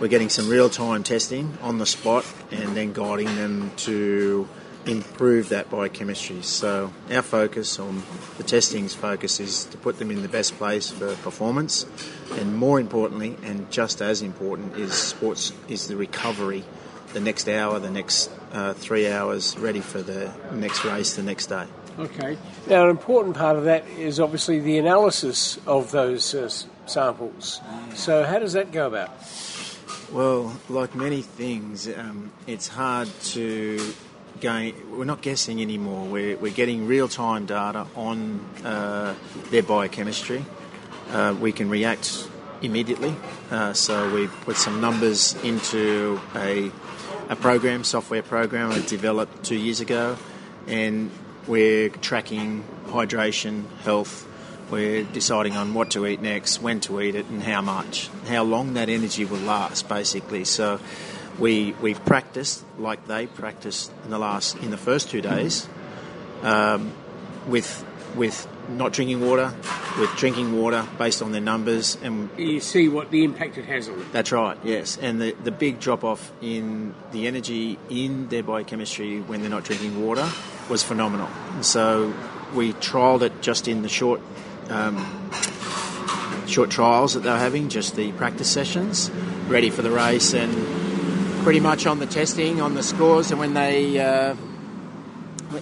[0.00, 4.48] We're getting some real time testing on the spot and then guiding them to
[4.86, 6.42] improve that biochemistry.
[6.42, 8.02] So our focus on
[8.36, 11.86] the testing's focus is to put them in the best place for performance,
[12.32, 16.64] and more importantly, and just as important, is sports is the recovery,
[17.12, 21.46] the next hour, the next uh, three hours, ready for the next race the next
[21.46, 21.66] day.
[21.98, 22.36] Okay.
[22.66, 26.48] Now, an important part of that is obviously the analysis of those uh,
[26.86, 27.60] samples.
[27.94, 29.10] So, how does that go about?
[30.10, 33.94] Well, like many things, um, it's hard to
[34.44, 34.98] going.
[34.98, 36.04] We're not guessing anymore.
[36.06, 39.14] We're, we're getting real time data on uh,
[39.50, 40.44] their biochemistry.
[41.10, 42.28] Uh, we can react
[42.60, 43.16] immediately.
[43.50, 46.70] Uh, so we put some numbers into a,
[47.30, 50.18] a program, software program I developed two years ago,
[50.66, 51.10] and
[51.46, 54.28] we're tracking hydration, health.
[54.70, 58.42] We're deciding on what to eat next, when to eat it, and how much, how
[58.42, 60.44] long that energy will last, basically.
[60.44, 60.80] So
[61.38, 65.68] we we've practiced like they practiced in the last in the first two days,
[66.42, 66.92] um,
[67.48, 69.52] with with not drinking water,
[69.98, 73.88] with drinking water based on their numbers, and you see what the impact it has
[73.88, 74.08] on them.
[74.12, 79.20] That's right, yes, and the the big drop off in the energy in their biochemistry
[79.20, 80.28] when they're not drinking water
[80.68, 81.28] was phenomenal.
[81.54, 82.14] And so
[82.54, 84.20] we trialled it just in the short.
[84.70, 85.30] Um,
[86.46, 89.10] short trials that they were having, just the practice sessions,
[89.48, 90.52] ready for the race, and
[91.44, 94.34] pretty much on the testing, on the scores, and when they uh,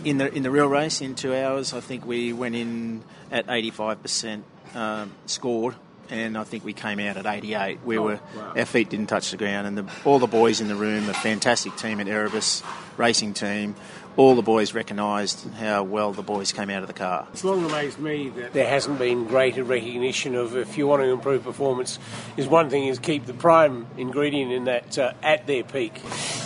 [0.05, 3.49] in the in the real race in two hours, I think we went in at
[3.49, 4.42] 85%
[4.77, 5.75] um, scored,
[6.09, 7.81] and I think we came out at 88.
[7.85, 8.53] We oh, were wow.
[8.57, 11.14] our feet didn't touch the ground, and the, all the boys in the room, a
[11.14, 12.62] fantastic team at Erebus
[12.97, 13.75] racing team,
[14.16, 17.27] all the boys recognised how well the boys came out of the car.
[17.33, 21.09] It's long amazed me that there hasn't been greater recognition of if you want to
[21.09, 21.98] improve performance,
[22.37, 26.01] is one thing is keep the prime ingredient in that uh, at their peak.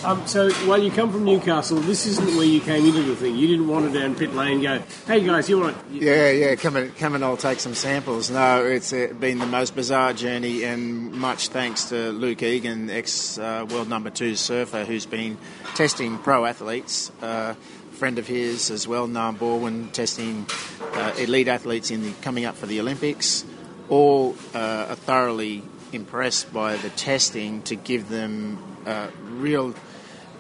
[0.05, 3.35] Um, so while you come from Newcastle, this isn't where you came into the thing.
[3.37, 5.95] You didn't want to down pit lane and go, hey guys, you want to...
[5.95, 8.31] Yeah, yeah, come and, come and I'll take some samples.
[8.31, 13.85] No, it's been the most bizarre journey and much thanks to Luke Egan, ex-world uh,
[13.85, 15.39] number two surfer, who's been
[15.75, 17.55] testing pro athletes uh,
[17.97, 20.47] friend of his as well, Nam Baldwin, testing
[20.93, 23.45] uh, elite athletes in the coming up for the Olympics.
[23.89, 29.75] All uh, are thoroughly impressed by the testing to give them uh, real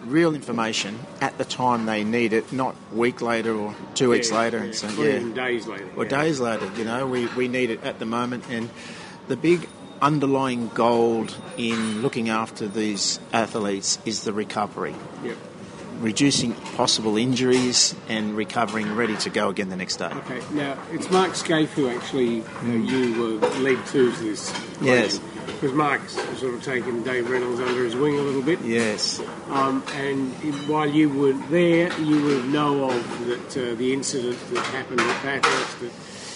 [0.05, 4.31] real information at the time they need it, not week later or two yeah, weeks
[4.31, 6.71] later, yeah, and so yeah, days later, or days later.
[6.77, 8.69] You know, we we need it at the moment, and
[9.29, 9.67] the big
[10.03, 14.95] underlying gold in looking after these athletes is the recovery.
[15.25, 15.39] Yep
[16.01, 20.07] reducing possible injuries and recovering ready to go again the next day.
[20.07, 24.53] Okay, now it's Mark Skaife who actually uh, you were led to this.
[24.81, 25.19] Yes.
[25.47, 28.61] Because Mark's sort of taken Dave Reynolds under his wing a little bit.
[28.63, 29.21] Yes.
[29.49, 30.33] Um, and
[30.69, 35.23] while you were there, you would know of that uh, the incident that happened at
[35.23, 35.93] Bathurst that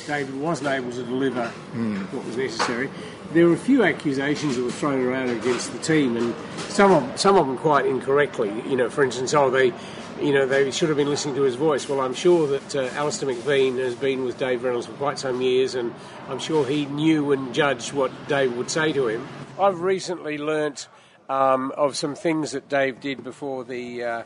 [0.07, 2.13] David wasn't able to deliver mm.
[2.13, 2.89] what was necessary
[3.33, 6.35] there were a few accusations that were thrown around against the team, and
[6.69, 8.49] some of some of them quite incorrectly.
[8.69, 9.73] You know, for instance, oh they,
[10.21, 11.89] you know, they should have been listening to his voice.
[11.89, 15.41] Well, I'm sure that uh, Alistair McVean has been with Dave Reynolds for quite some
[15.41, 15.95] years, and
[16.29, 19.27] I'm sure he knew and judged what Dave would say to him.
[19.59, 20.89] I've recently learnt
[21.29, 24.23] um, of some things that Dave did before the uh,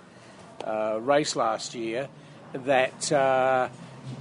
[0.64, 2.08] uh, race last year
[2.52, 3.68] that uh,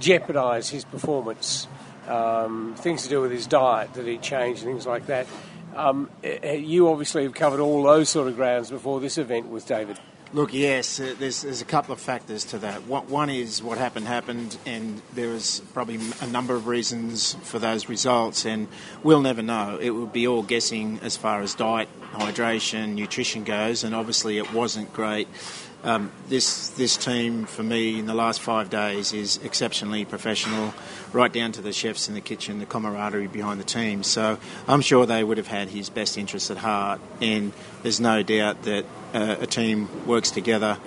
[0.00, 1.66] jeopardised his performance
[2.08, 5.26] um, things to do with his diet that he changed, things like that.
[5.76, 9.66] Um, eh, you obviously have covered all those sort of grounds before this event with
[9.66, 9.98] David.
[10.32, 12.88] Look, yes, uh, there's, there's a couple of factors to that.
[12.88, 17.60] One, one is what happened happened, and there is probably a number of reasons for
[17.60, 18.66] those results, and
[19.04, 19.78] we'll never know.
[19.80, 24.52] It would be all guessing as far as diet, hydration, nutrition goes, and obviously it
[24.52, 25.28] wasn't great
[25.84, 30.74] um, this this team for me in the last five days is exceptionally professional,
[31.12, 34.02] right down to the chefs in the kitchen, the camaraderie behind the team.
[34.02, 38.22] So I'm sure they would have had his best interests at heart, and there's no
[38.22, 40.78] doubt that uh, a team works together,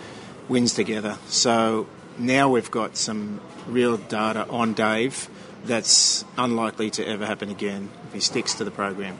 [0.49, 1.17] wins together.
[1.27, 1.87] So
[2.17, 5.29] now we've got some real data on Dave
[5.63, 9.17] that's unlikely to ever happen again if he sticks to the program.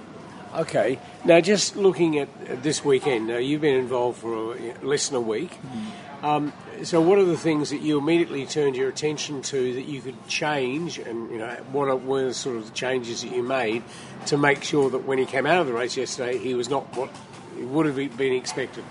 [0.57, 0.99] Okay.
[1.23, 5.55] Now, just looking at this weekend, now you've been involved for less than a week.
[6.23, 6.51] Um,
[6.81, 10.27] so, what are the things that you immediately turned your attention to that you could
[10.27, 13.83] change, and you know, what are, were the sort of the changes that you made
[14.25, 16.95] to make sure that when he came out of the race yesterday, he was not
[16.97, 17.11] what
[17.59, 18.83] would have been expected?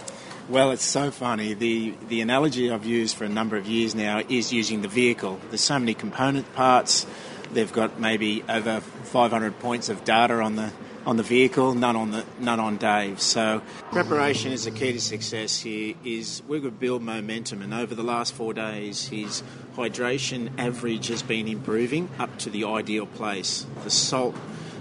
[0.49, 1.55] Well, it's so funny.
[1.55, 5.41] The the analogy I've used for a number of years now is using the vehicle.
[5.49, 7.07] There's so many component parts.
[7.53, 10.71] They've got maybe over 500 points of data on the
[11.07, 13.21] on the vehicle, none on the none on Dave.
[13.21, 15.95] So preparation is the key to success here.
[16.05, 19.43] Is we're going to build momentum, and over the last four days, his
[19.77, 23.65] hydration average has been improving up to the ideal place.
[23.85, 24.35] The salt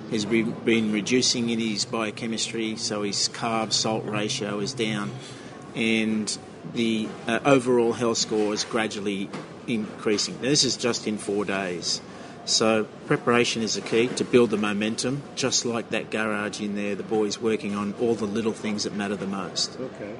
[0.09, 5.11] has been reducing in his biochemistry, so his carb salt ratio is down,
[5.75, 6.35] and
[6.73, 9.29] the uh, overall health score is gradually
[9.67, 10.35] increasing.
[10.35, 12.01] Now, this is just in four days.
[12.45, 15.23] So preparation is the key to build the momentum.
[15.35, 18.93] Just like that garage in there, the boys working on all the little things that
[18.93, 19.77] matter the most.
[19.79, 20.15] Okay,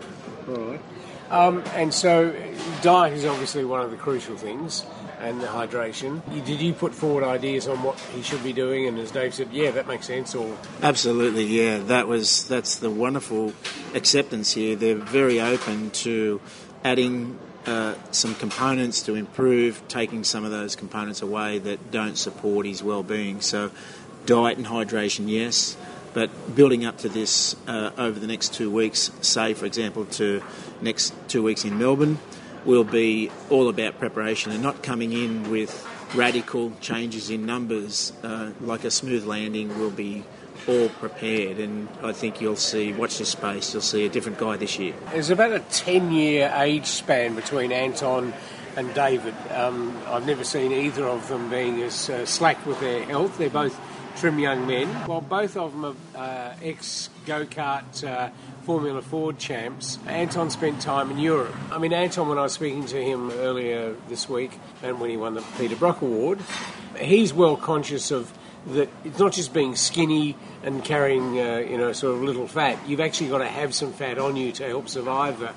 [0.50, 0.82] all right.
[1.30, 2.36] Um, and so
[2.82, 4.86] diet is obviously one of the crucial things,
[5.20, 6.22] and the hydration.
[6.46, 8.88] Did you put forward ideas on what he should be doing?
[8.88, 10.36] And as Dave said, yeah, that makes sense.
[10.36, 13.54] Or absolutely, yeah, that was that's the wonderful
[13.94, 14.76] acceptance here.
[14.76, 16.42] They're very open to
[16.84, 22.66] adding uh, some components to improve, taking some of those components away that don't support
[22.66, 23.42] his well-being.
[23.42, 23.72] So,
[24.26, 25.78] diet and hydration, yes,
[26.14, 30.42] but building up to this uh, over the next two weeks, say for example to
[30.82, 32.18] next two weeks in Melbourne,
[32.64, 38.14] will be all about preparation and not coming in with radical changes in numbers.
[38.24, 40.24] Uh, like a smooth landing will be
[40.68, 44.58] all prepared, and I think you'll see, watch this space, you'll see a different guy
[44.58, 44.94] this year.
[45.12, 48.34] There's about a 10 year age span between Anton
[48.76, 49.34] and David.
[49.52, 53.38] Um, I've never seen either of them being as uh, slack with their health.
[53.38, 53.80] They're both
[54.16, 54.88] trim young men.
[55.08, 58.30] While both of them are uh, ex go kart uh,
[58.64, 61.56] Formula Ford champs, Anton spent time in Europe.
[61.72, 65.18] I mean, Anton, when I was speaking to him earlier this week and when he
[65.18, 66.40] won the Peter Brock Award,
[67.00, 68.34] he's well conscious of
[68.68, 72.80] that it's not just being skinny and carrying, uh, you know, sort of little fat.
[72.88, 75.54] You've actually got to have some fat on you to help survive a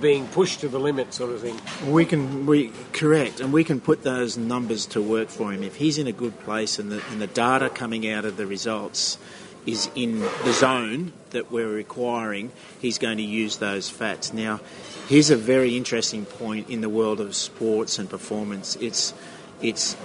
[0.00, 1.60] being pushed to the limit, sort of thing.
[1.90, 5.76] We can, we correct, and we can put those numbers to work for him if
[5.76, 9.18] he's in a good place and the and the data coming out of the results
[9.64, 12.50] is in the zone that we're requiring.
[12.80, 14.60] He's going to use those fats now.
[15.08, 18.76] Here's a very interesting point in the world of sports and performance.
[18.76, 19.14] It's
[19.60, 19.96] it's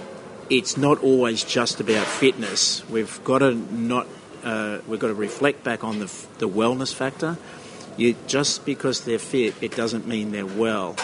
[0.50, 2.88] it's not always just about fitness.
[2.88, 4.06] We've got to not
[4.44, 6.06] uh, we've got to reflect back on the,
[6.38, 7.36] the wellness factor.
[7.96, 10.94] You, just because they're fit, it doesn't mean they're well,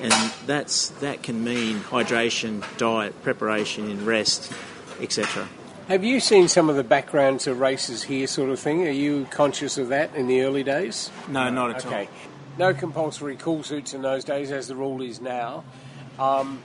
[0.00, 0.12] and
[0.46, 4.52] that's that can mean hydration, diet, preparation, and rest,
[5.00, 5.48] etc.
[5.88, 8.86] Have you seen some of the background to races here, sort of thing?
[8.86, 11.10] Are you conscious of that in the early days?
[11.28, 11.88] No, not at okay.
[11.88, 12.02] all.
[12.02, 12.10] Okay,
[12.56, 15.64] no compulsory cool suits in those days, as the rule is now.
[16.20, 16.62] Um,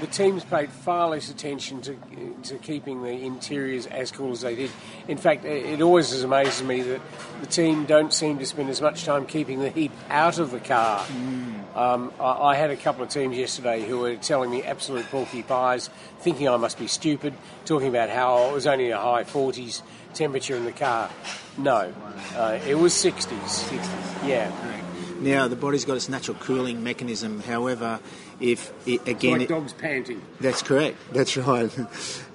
[0.00, 1.96] the teams paid far less attention to
[2.44, 4.70] to keeping the interiors as cool as they did.
[5.08, 7.00] In fact, it always amazes me that
[7.40, 10.60] the team don't seem to spend as much time keeping the heat out of the
[10.60, 11.04] car.
[11.06, 11.76] Mm.
[11.76, 15.42] Um, I, I, had a couple of teams yesterday who were telling me absolute porky
[15.42, 15.88] pies,
[16.20, 17.32] thinking I must be stupid,
[17.64, 19.80] talking about how it was only a high 40s
[20.12, 21.10] temperature in the car.
[21.56, 21.92] No,
[22.36, 23.24] uh, it was 60s.
[23.38, 24.28] 60s.
[24.28, 24.81] Yeah.
[25.22, 27.40] Now the body's got its natural cooling mechanism.
[27.40, 28.00] However,
[28.40, 30.22] if it, again, like dogs panting.
[30.40, 30.96] That's correct.
[31.12, 31.70] That's right.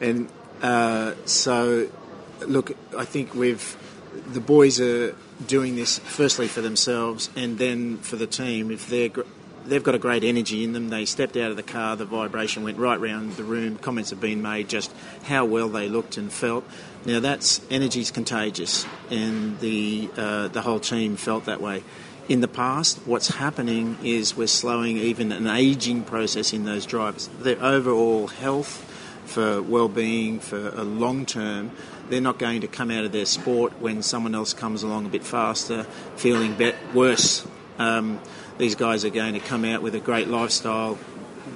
[0.02, 0.30] and
[0.62, 1.90] uh, so,
[2.42, 3.78] look, I think we've
[4.28, 5.16] the boys are
[5.46, 8.72] doing this firstly for themselves and then for the team.
[8.72, 9.12] If they're
[9.68, 10.90] they've got a great energy in them.
[10.90, 13.78] They stepped out of the car, the vibration went right round the room.
[13.78, 16.64] Comments have been made just how well they looked and felt.
[17.06, 21.84] Now that's energy's contagious, and the uh, the whole team felt that way
[22.30, 27.30] in the past, what's happening is we're slowing even an aging process in those drivers.
[27.40, 28.84] Their overall health,
[29.26, 31.72] for well-being, for a long term,
[32.10, 35.10] they're not going to come out of their sport when someone else comes along a
[35.10, 35.84] bit faster,
[36.16, 36.56] feeling
[36.94, 37.46] worse.
[37.78, 38.20] Um,
[38.58, 40.98] these guys are going to come out with a great lifestyle,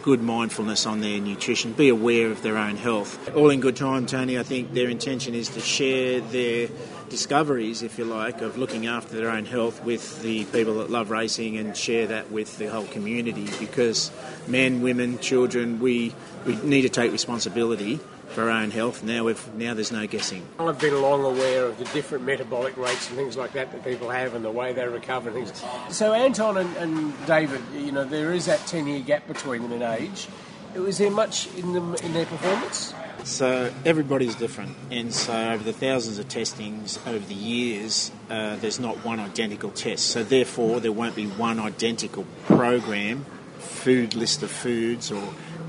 [0.02, 3.34] good mindfulness on their nutrition, be aware of their own health.
[3.36, 4.38] All in good time, Tony.
[4.38, 6.70] I think their intention is to share their
[7.10, 11.12] discoveries, if you like, of looking after their own health with the people that love
[11.12, 14.12] racing and share that with the whole community because
[14.47, 17.99] men, women, children, we, we need to take responsibility
[18.32, 19.04] for our own health.
[19.04, 20.46] Now we've now there's no guessing.
[20.60, 24.10] I've been long aware of the different metabolic rates and things like that that people
[24.10, 25.64] have and the way they recover and things.
[25.90, 29.74] So Anton and, and David, you know, there is that ten year gap between them
[29.74, 30.28] in age.
[30.76, 32.94] Was there much in them in their performance?
[33.24, 38.80] So everybody's different, and so over the thousands of testings over the years, uh, there's
[38.80, 40.08] not one identical test.
[40.08, 43.26] So therefore, there won't be one identical program,
[43.60, 45.22] food list of foods, or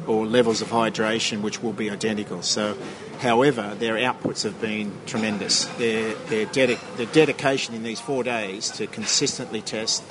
[0.06, 2.42] or levels of hydration which will be identical.
[2.42, 2.76] So,
[3.20, 5.64] however, their outputs have been tremendous.
[5.76, 10.02] Their their, dedic- their dedication in these four days to consistently test,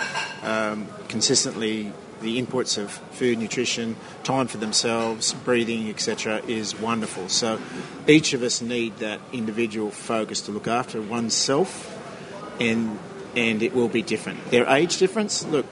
[0.43, 7.27] um, consistently the inputs of food, nutrition, time for themselves, breathing, etc., is wonderful.
[7.29, 7.59] So
[8.07, 11.97] each of us need that individual focus to look after oneself,
[12.59, 12.99] and
[13.35, 14.51] and it will be different.
[14.51, 15.65] Their age difference, look.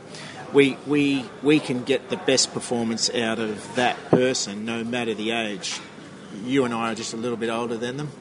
[0.54, 5.32] We, we, we can get the best performance out of that person no matter the
[5.32, 5.80] age.
[6.44, 8.12] You and I are just a little bit older than them.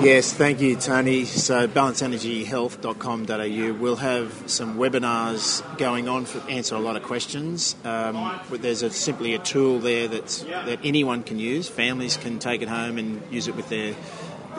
[0.01, 1.25] Yes, thank you, Tony.
[1.25, 3.81] So, balanceenergyhealth.com.au.
[3.81, 7.75] We'll have some webinars going on to answer a lot of questions.
[7.83, 11.67] Um, there's a, simply a tool there that's, that anyone can use.
[11.69, 13.95] Families can take it home and use it with their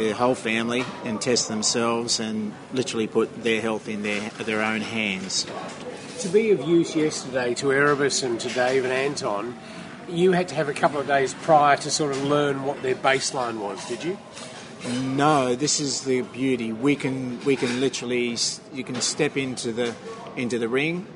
[0.00, 4.80] their whole family and test themselves and literally put their health in their their own
[4.80, 5.46] hands.
[6.20, 9.58] To be of use yesterday to Erebus and to Dave and Anton,
[10.08, 12.94] you had to have a couple of days prior to sort of learn what their
[12.94, 14.18] baseline was, did you?
[15.02, 16.72] No, this is the beauty.
[16.72, 18.36] We can we can literally
[18.72, 19.94] you can step into the
[20.34, 21.06] into the ring.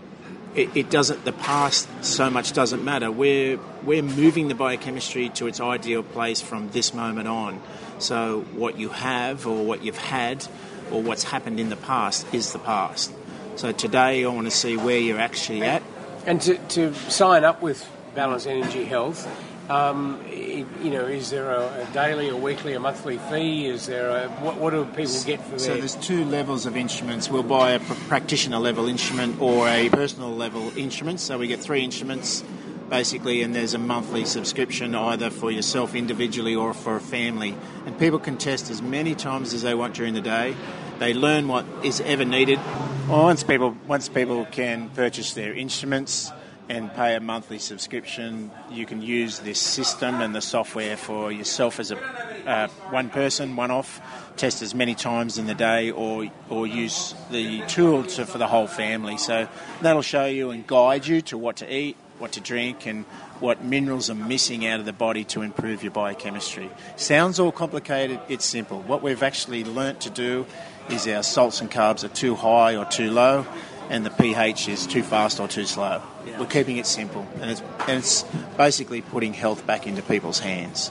[0.55, 3.11] It, it doesn't the past so much doesn't matter.
[3.11, 7.63] We're we're moving the biochemistry to its ideal place from this moment on.
[7.99, 10.47] So what you have or what you've had
[10.91, 13.13] or what's happened in the past is the past.
[13.57, 15.83] So today I want to see where you're actually at.
[16.27, 19.29] And to, to sign up with Balance Energy Health,
[19.71, 23.67] um, it, you know, is there a, a, daily, a weekly, a monthly fee?
[23.67, 25.61] Is there a what, what do people get for that?
[25.61, 25.79] so their?
[25.79, 27.31] there's two levels of instruments.
[27.31, 31.21] We'll buy a pr- practitioner level instrument or a personal level instrument.
[31.21, 32.45] So we get three instruments
[32.89, 37.55] basically, and there's a monthly subscription either for yourself individually or for a family.
[37.87, 40.55] And people can test as many times as they want during the day.
[40.99, 42.61] They learn what is ever needed.
[43.09, 46.31] Once people once people can purchase their instruments
[46.69, 51.79] and pay a monthly subscription, you can use this system and the software for yourself
[51.79, 51.99] as a
[52.47, 54.01] uh, one person, one off,
[54.37, 58.47] test as many times in the day, or or use the tool to, for the
[58.47, 59.19] whole family.
[59.19, 59.49] So
[59.83, 63.05] that'll show you and guide you to what to eat, what to drink, and
[63.41, 66.71] what minerals are missing out of the body to improve your biochemistry.
[66.97, 68.81] Sounds all complicated, it's simple.
[68.83, 70.47] What we've actually learnt to do
[70.89, 73.47] is our salts and carbs are too high or too low,
[73.91, 76.03] and the pH is too fast or too slow.
[76.27, 76.41] Yeah.
[76.41, 78.23] We're keeping it simple, and it's, and it's
[78.57, 80.91] basically putting health back into people's hands.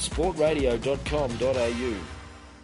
[0.00, 1.94] sportradio.com.au.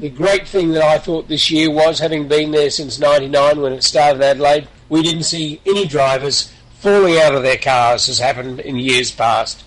[0.00, 3.74] The great thing that I thought this year was, having been there since 99 when
[3.74, 8.60] it started Adelaide, we didn't see any drivers falling out of their cars as happened
[8.60, 9.62] in years past.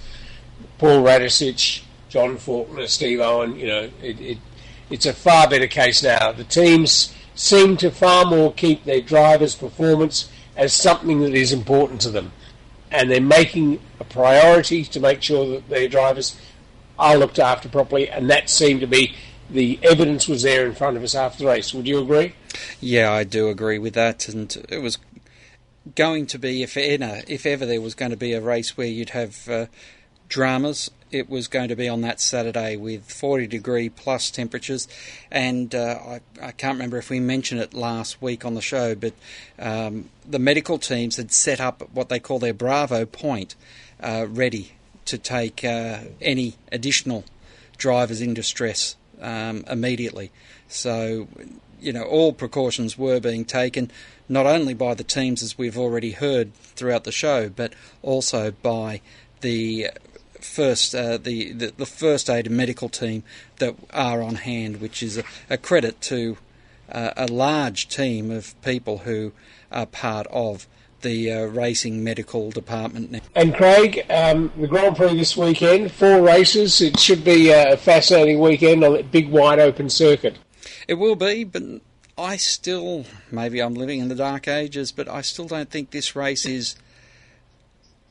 [0.80, 4.38] Paul Radisich, John Faulkner, Steve Owen, you know, it, it,
[4.90, 6.32] it's a far better case now.
[6.32, 12.02] The teams seem to far more keep their drivers' performance as something that is important
[12.02, 12.32] to them.
[12.90, 16.40] And they're making a priority to make sure that their drivers
[16.98, 19.14] are looked after properly, and that seemed to be
[19.54, 21.74] the evidence was there in front of us after the race.
[21.74, 22.34] Would you agree?
[22.82, 24.98] Yeah, I do agree with that, and it was
[25.96, 28.88] going to be if ever, if ever there was going to be a race where
[28.88, 29.66] you'd have uh,
[30.28, 34.88] dramas it was going to be on that Saturday with 40 degree plus temperatures.
[35.32, 38.96] And uh, I, I, can't remember if we mentioned it last week on the show,
[38.96, 39.14] but
[39.60, 43.56] um, the medical teams had set up what they call their Bravo point
[44.02, 44.74] uh, ready
[45.06, 47.26] to take uh, any additional
[47.78, 50.32] drivers in distress um, immediately.
[50.68, 51.28] So,
[51.82, 53.92] you know, all precautions were being taken,
[54.30, 59.02] not only by the teams, as we've already heard throughout the show, but also by
[59.42, 59.90] the
[60.40, 63.24] first uh, the, the, the first aid and medical team
[63.58, 66.38] that are on hand, which is a, a credit to
[66.92, 69.32] uh, a large team of people who
[69.72, 70.68] are part of
[71.04, 73.20] the uh, racing medical department now.
[73.36, 76.82] And Craig, um, the Grand Prix this weekend, four races.
[76.82, 80.38] It should be a fascinating weekend on that big wide open circuit.
[80.88, 81.62] It will be, but
[82.18, 86.16] I still, maybe I'm living in the dark ages, but I still don't think this
[86.16, 86.76] race is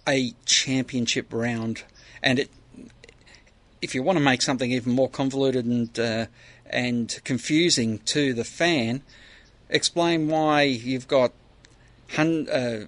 [0.09, 1.85] a championship round
[2.23, 2.51] and it,
[3.81, 6.27] if you want to make something even more convoluted and uh,
[6.67, 9.03] and confusing to the fan,
[9.69, 11.33] explain why you've got
[12.15, 12.87] hun- uh,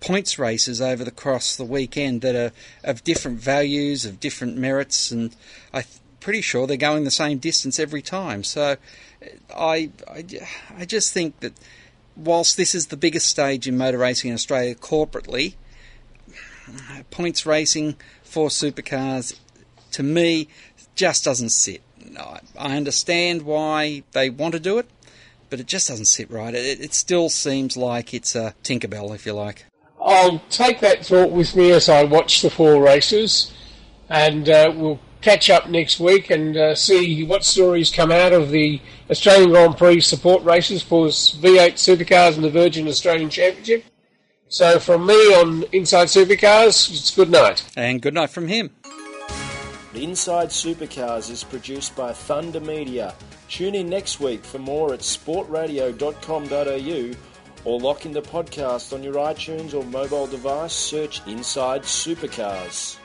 [0.00, 2.52] points races over the across the weekend that are
[2.82, 5.34] of different values, of different merits, and
[5.72, 5.84] I'm
[6.20, 8.42] pretty sure they're going the same distance every time.
[8.42, 8.76] So
[9.54, 10.24] I, I,
[10.78, 11.52] I just think that
[12.16, 15.54] whilst this is the biggest stage in motor racing in Australia corporately,
[17.10, 19.38] points racing for supercars,
[19.92, 20.48] to me,
[20.94, 21.82] just doesn't sit.
[22.58, 24.88] I understand why they want to do it,
[25.50, 26.54] but it just doesn't sit right.
[26.54, 29.66] It, it still seems like it's a Tinkerbell, if you like.
[30.00, 33.52] I'll take that thought with me as I watch the four races,
[34.08, 38.50] and uh, we'll catch up next week and uh, see what stories come out of
[38.50, 38.80] the
[39.10, 43.84] Australian Grand Prix support races for V8 supercars and the Virgin Australian Championship.
[44.48, 47.64] So from me on Inside Supercars, it's good night.
[47.76, 48.70] And good night from him.
[49.94, 53.12] Inside Supercars is produced by Thunder Media.
[53.48, 57.16] Tune in next week for more at sportradio.com.au
[57.64, 60.72] or lock in the podcast on your iTunes or mobile device.
[60.72, 62.99] Search Inside Supercars.